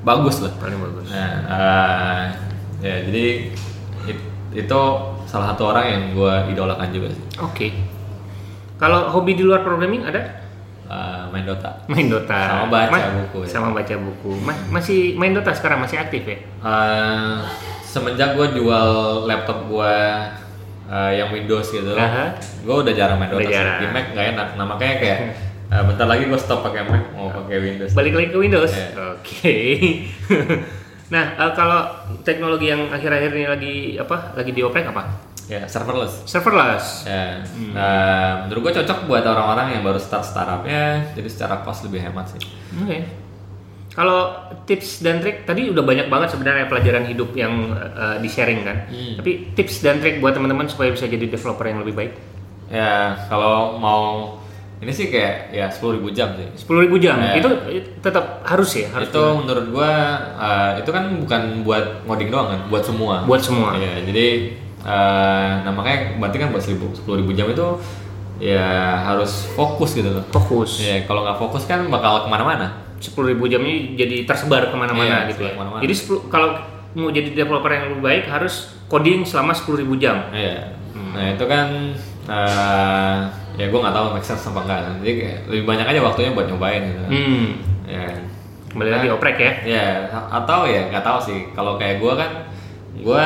[0.00, 0.56] bagus lah.
[0.56, 1.04] Paling bagus.
[1.12, 2.24] Nah, eh,
[2.82, 3.24] ya jadi
[4.04, 4.80] it- itu
[5.24, 7.24] salah satu orang yang gue idolakan juga sih.
[7.38, 7.68] Oke.
[8.76, 10.42] Kalau hobi di luar programming ada?
[10.84, 11.72] Eh, main Dota.
[11.86, 12.36] Main Dota.
[12.52, 13.48] Sama baca Ma- buku ya.
[13.48, 14.30] Sama baca buku.
[14.42, 16.36] Ma- masih main Dota sekarang masih aktif ya?
[16.42, 17.36] Eh,
[17.82, 18.88] semenjak gue jual
[19.24, 19.94] laptop gue
[20.84, 22.36] eh, yang Windows gitu, Aha.
[22.36, 23.48] gue udah jarang main Dota.
[23.48, 23.80] Jarang.
[23.80, 24.48] Di Mac nggak enak.
[24.52, 25.18] Nah makanya kayak
[25.72, 27.94] eh, bentar lagi gue stop pakai Mac mau pakai Windows.
[27.94, 28.68] Balik lagi ke Windows.
[28.68, 29.16] Iya.
[29.16, 29.56] Oke.
[31.12, 31.80] nah, eh, kalau
[32.24, 34.32] teknologi yang akhir-akhir ini lagi apa?
[34.32, 35.02] Lagi dioprek apa?
[35.50, 36.24] Ya serverless.
[36.24, 37.04] Serverless.
[37.04, 37.44] Ya,
[37.76, 42.32] nah, menurut gue cocok buat orang-orang yang baru start startupnya, jadi secara cost lebih hemat
[42.32, 42.40] sih.
[42.80, 43.04] Oke.
[43.92, 44.32] Kalau
[44.64, 48.88] tips dan trik tadi udah banyak banget sebenarnya pelajaran hidup yang eh, di-sharing kan.
[48.88, 49.20] Hmm.
[49.20, 52.12] Tapi tips dan trik buat teman-teman supaya bisa jadi developer yang lebih baik.
[52.72, 54.40] Ya, kalau mau
[54.82, 56.66] ini sih kayak ya 10.000 jam sih.
[56.66, 57.38] 10.000 jam Ya.
[57.38, 59.90] itu itu tetap harus ya, harus itu menurut gua
[60.34, 63.22] uh, itu kan bukan buat ngoding doang kan, buat semua.
[63.22, 63.78] buat semua.
[63.78, 64.26] Iya, jadi
[64.82, 67.66] uh, nah makanya berarti kan buat 1000 10.000 jam itu
[68.42, 68.66] ya
[69.00, 70.24] harus fokus gitu loh.
[70.28, 70.82] Fokus.
[70.82, 72.82] Ya, kalau nggak fokus kan bakal ke mana-mana.
[72.98, 73.14] 10.000
[73.46, 75.46] jam ini jadi tersebar ke mana-mana Iya, gitu ya.
[75.46, 75.80] tersebar ke mana-mana.
[75.80, 76.48] Jadi 10 kalau
[76.92, 78.54] mau jadi developer yang lebih baik harus
[78.84, 80.26] coding selama 10.000 jam.
[80.30, 80.74] Iya.
[80.92, 81.68] Nah itu kan
[82.28, 83.18] uh,
[83.54, 84.80] ya gua nggak tahu make sense apa enggak.
[85.02, 87.00] Jadi kayak lebih banyak aja waktunya buat nyobain gitu.
[87.08, 87.46] Hmm.
[87.86, 88.06] Ya.
[88.72, 89.52] Kembali lagi Nah, oprek ya.
[89.68, 89.86] Ya,
[90.32, 91.38] atau ya nggak tahu sih.
[91.52, 92.30] Kalau kayak gua kan,
[93.00, 93.24] gua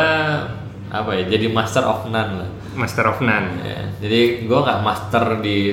[0.87, 2.51] apa ya, jadi master of none lah.
[2.75, 3.59] Master of none.
[3.63, 5.73] Ya, jadi gue nggak master di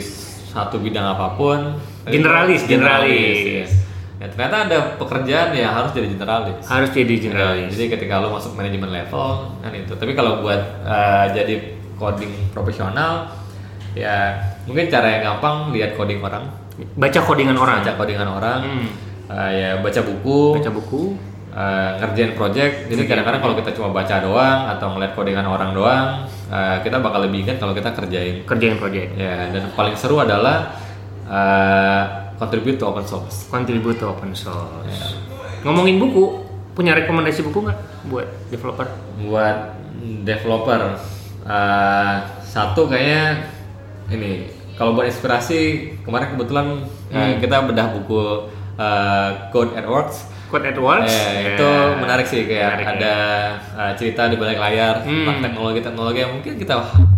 [0.50, 1.78] satu bidang apa pun.
[2.08, 3.40] Generalis, generalis.
[3.44, 3.66] ya.
[4.22, 6.64] Ya, ternyata ada pekerjaan ya harus jadi generalis.
[6.64, 7.70] Harus jadi Ya, generalis.
[7.76, 9.94] jadi ketika lo masuk manajemen level kan itu.
[9.94, 11.54] Tapi kalau buat eh, jadi
[11.96, 13.30] coding profesional,
[13.94, 14.34] ya
[14.64, 16.50] mungkin cara yang gampang lihat coding orang,
[16.98, 17.82] Baca codingan orang.
[17.82, 18.88] baca codingan orang, Hmm.
[19.30, 21.04] eh, ya baca buku, Baca buku.
[21.54, 22.90] eh, ngerjain project.
[22.90, 27.22] Jadi kadang-kadang kalau kita cuma baca doang atau ngeliat codingan orang doang, eh, kita bakal
[27.22, 28.42] lebih ingat kalau kita kerjain.
[28.42, 29.14] Kerjain project.
[29.14, 30.74] Ya, dan paling seru adalah
[31.24, 32.02] eh,
[32.36, 33.48] contribute to open source.
[33.48, 35.16] Contribute to open source.
[35.62, 36.42] Ngomongin buku,
[36.74, 38.88] punya rekomendasi buku nggak buat developer?
[39.22, 39.58] Buat
[40.26, 41.00] developer,
[41.44, 43.48] eh, satu kayaknya
[44.10, 44.48] ini.
[44.74, 46.68] Kalau buat inspirasi, kemarin kebetulan
[47.10, 50.34] eh, kita bedah buku eh, Code at Works.
[50.50, 51.10] Code Edwards.
[51.10, 52.94] Eh, itu menarik sih kayak Menarik, ya.
[52.94, 53.16] ada
[53.74, 55.26] eh, cerita di balik layar Hmm.
[55.26, 56.74] tentang teknologi-teknologi yang mungkin kita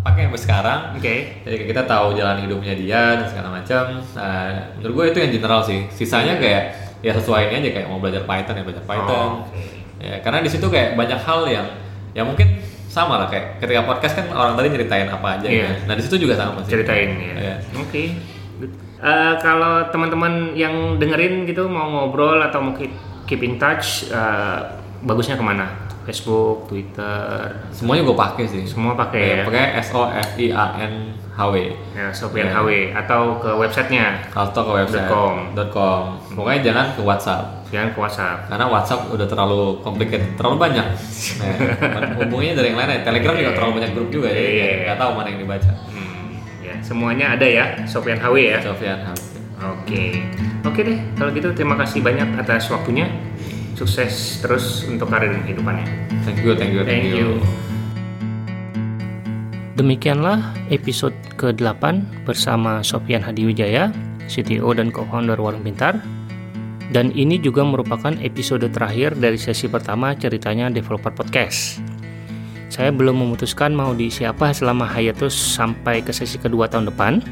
[0.08, 0.80] pakai sampai sekarang.
[0.96, 1.44] Oke.
[1.44, 4.00] Jadi kayak kita tahu jalan hidupnya dia dan segala macam.
[4.16, 5.84] Nah, menurut gue itu yang general sih.
[5.92, 6.64] Sisanya kayak
[7.04, 9.28] ya sesuaiin aja kayak mau belajar Python ya belajar Python.
[9.28, 9.64] Oh, oke.
[10.00, 11.68] Ya, karena di situ kayak banyak hal yang
[12.16, 12.56] ya mungkin
[12.96, 15.68] sama lah kayak ketika podcast kan orang tadi nyeritain apa aja Iya.
[15.68, 15.76] kan.
[15.86, 16.72] Nah, di situ juga sama sih.
[16.72, 17.36] Ceritain ya.
[17.36, 17.56] Iya.
[17.76, 18.04] Oke.
[18.56, 18.72] Good.
[18.98, 24.60] Eh, kalau teman-teman yang dengerin gitu mau ngobrol atau mau keep, keep in touch, eh,
[25.02, 25.68] bagusnya ke mana?
[26.06, 28.62] Facebook, Twitter, Semuanya gue pakai sih.
[28.64, 29.44] semua pakai ya.
[29.44, 30.94] Pakai S O F I A N
[31.28, 31.56] H W.
[31.92, 32.56] Ya, Sofian Iya.
[32.56, 35.34] HW atau ke websitenya, Atau ke website .com.
[35.68, 36.02] .com.
[36.32, 37.65] Pokoknya jangan ke WhatsApp.
[37.76, 38.38] Jangan ke WhatsApp.
[38.48, 40.88] Karena WhatsApp udah terlalu complicated, terlalu banyak.
[41.44, 41.56] Nah,
[42.24, 43.04] hubungannya dari yang lain aja.
[43.04, 44.64] Telegram juga terlalu banyak grup juga, jadi Iya.
[44.64, 45.72] kayak nggak tahu mana yang dibaca.
[45.92, 46.24] Hmm,
[46.64, 48.58] ya, semuanya ada ya, Sofian HW ya.
[48.64, 49.18] Sofian Ham.
[49.56, 50.24] Oke,
[50.64, 51.00] oke deh.
[51.16, 53.12] Kalau gitu terima kasih banyak atas waktunya.
[53.76, 55.84] Sukses terus untuk karir dan kehidupannya.
[56.24, 57.44] Thank you, thank you, Thank you.
[59.76, 61.84] Demikianlah episode ke-8
[62.24, 63.92] bersama Sofian Hadiwijaya,
[64.32, 66.00] CTO dan co-founder Warung Pintar.
[66.94, 71.82] Dan ini juga merupakan episode terakhir dari sesi pertama ceritanya Developer Podcast.
[72.70, 77.24] Saya belum memutuskan mau diisi apa selama hiatus sampai ke sesi kedua tahun depan.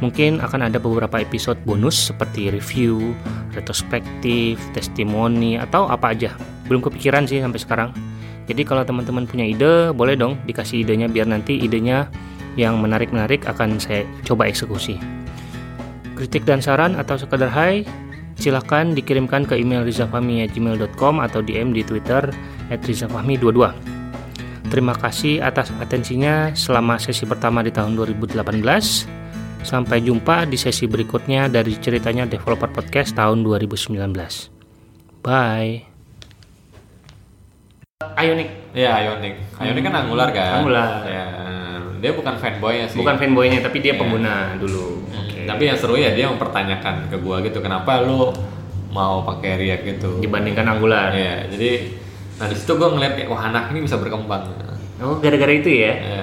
[0.00, 3.16] Mungkin akan ada beberapa episode bonus seperti review,
[3.56, 6.36] retrospektif, testimoni, atau apa aja.
[6.68, 7.90] Belum kepikiran sih sampai sekarang.
[8.46, 12.06] Jadi kalau teman-teman punya ide, boleh dong dikasih idenya biar nanti idenya
[12.54, 15.00] yang menarik-menarik akan saya coba eksekusi.
[16.16, 17.84] Kritik dan saran atau sekedar hai,
[18.36, 22.28] silakan dikirimkan ke email rizafahmi@gmail.com atau DM di Twitter
[22.70, 23.72] @rizafahmi22.
[24.66, 29.06] Terima kasih atas atensinya selama sesi pertama di tahun 2018.
[29.62, 34.50] Sampai jumpa di sesi berikutnya dari ceritanya Developer Podcast tahun 2019.
[35.22, 35.82] Bye.
[38.16, 39.34] Ionic Iya, Ionic.
[39.56, 40.60] Ionic kan Angular kan?
[40.62, 40.88] Angular.
[41.08, 41.26] Ya,
[41.98, 42.98] dia bukan fanboynya sih.
[43.00, 44.00] bukan fanboynya tapi dia Iya.
[44.04, 44.95] pengguna dulu.
[45.46, 45.50] Oke.
[45.54, 48.34] Tapi yang seru ya dia mempertanyakan ke gua gitu, kenapa lu
[48.90, 50.10] mau pakai React gitu?
[50.18, 51.14] dibandingkan Angular.
[51.14, 51.70] Iya, jadi
[52.36, 54.50] nah di situ gua ngeliat kayak wah anak ini bisa berkembang.
[54.98, 55.92] Oh, gara-gara itu ya.
[55.94, 56.22] Ya,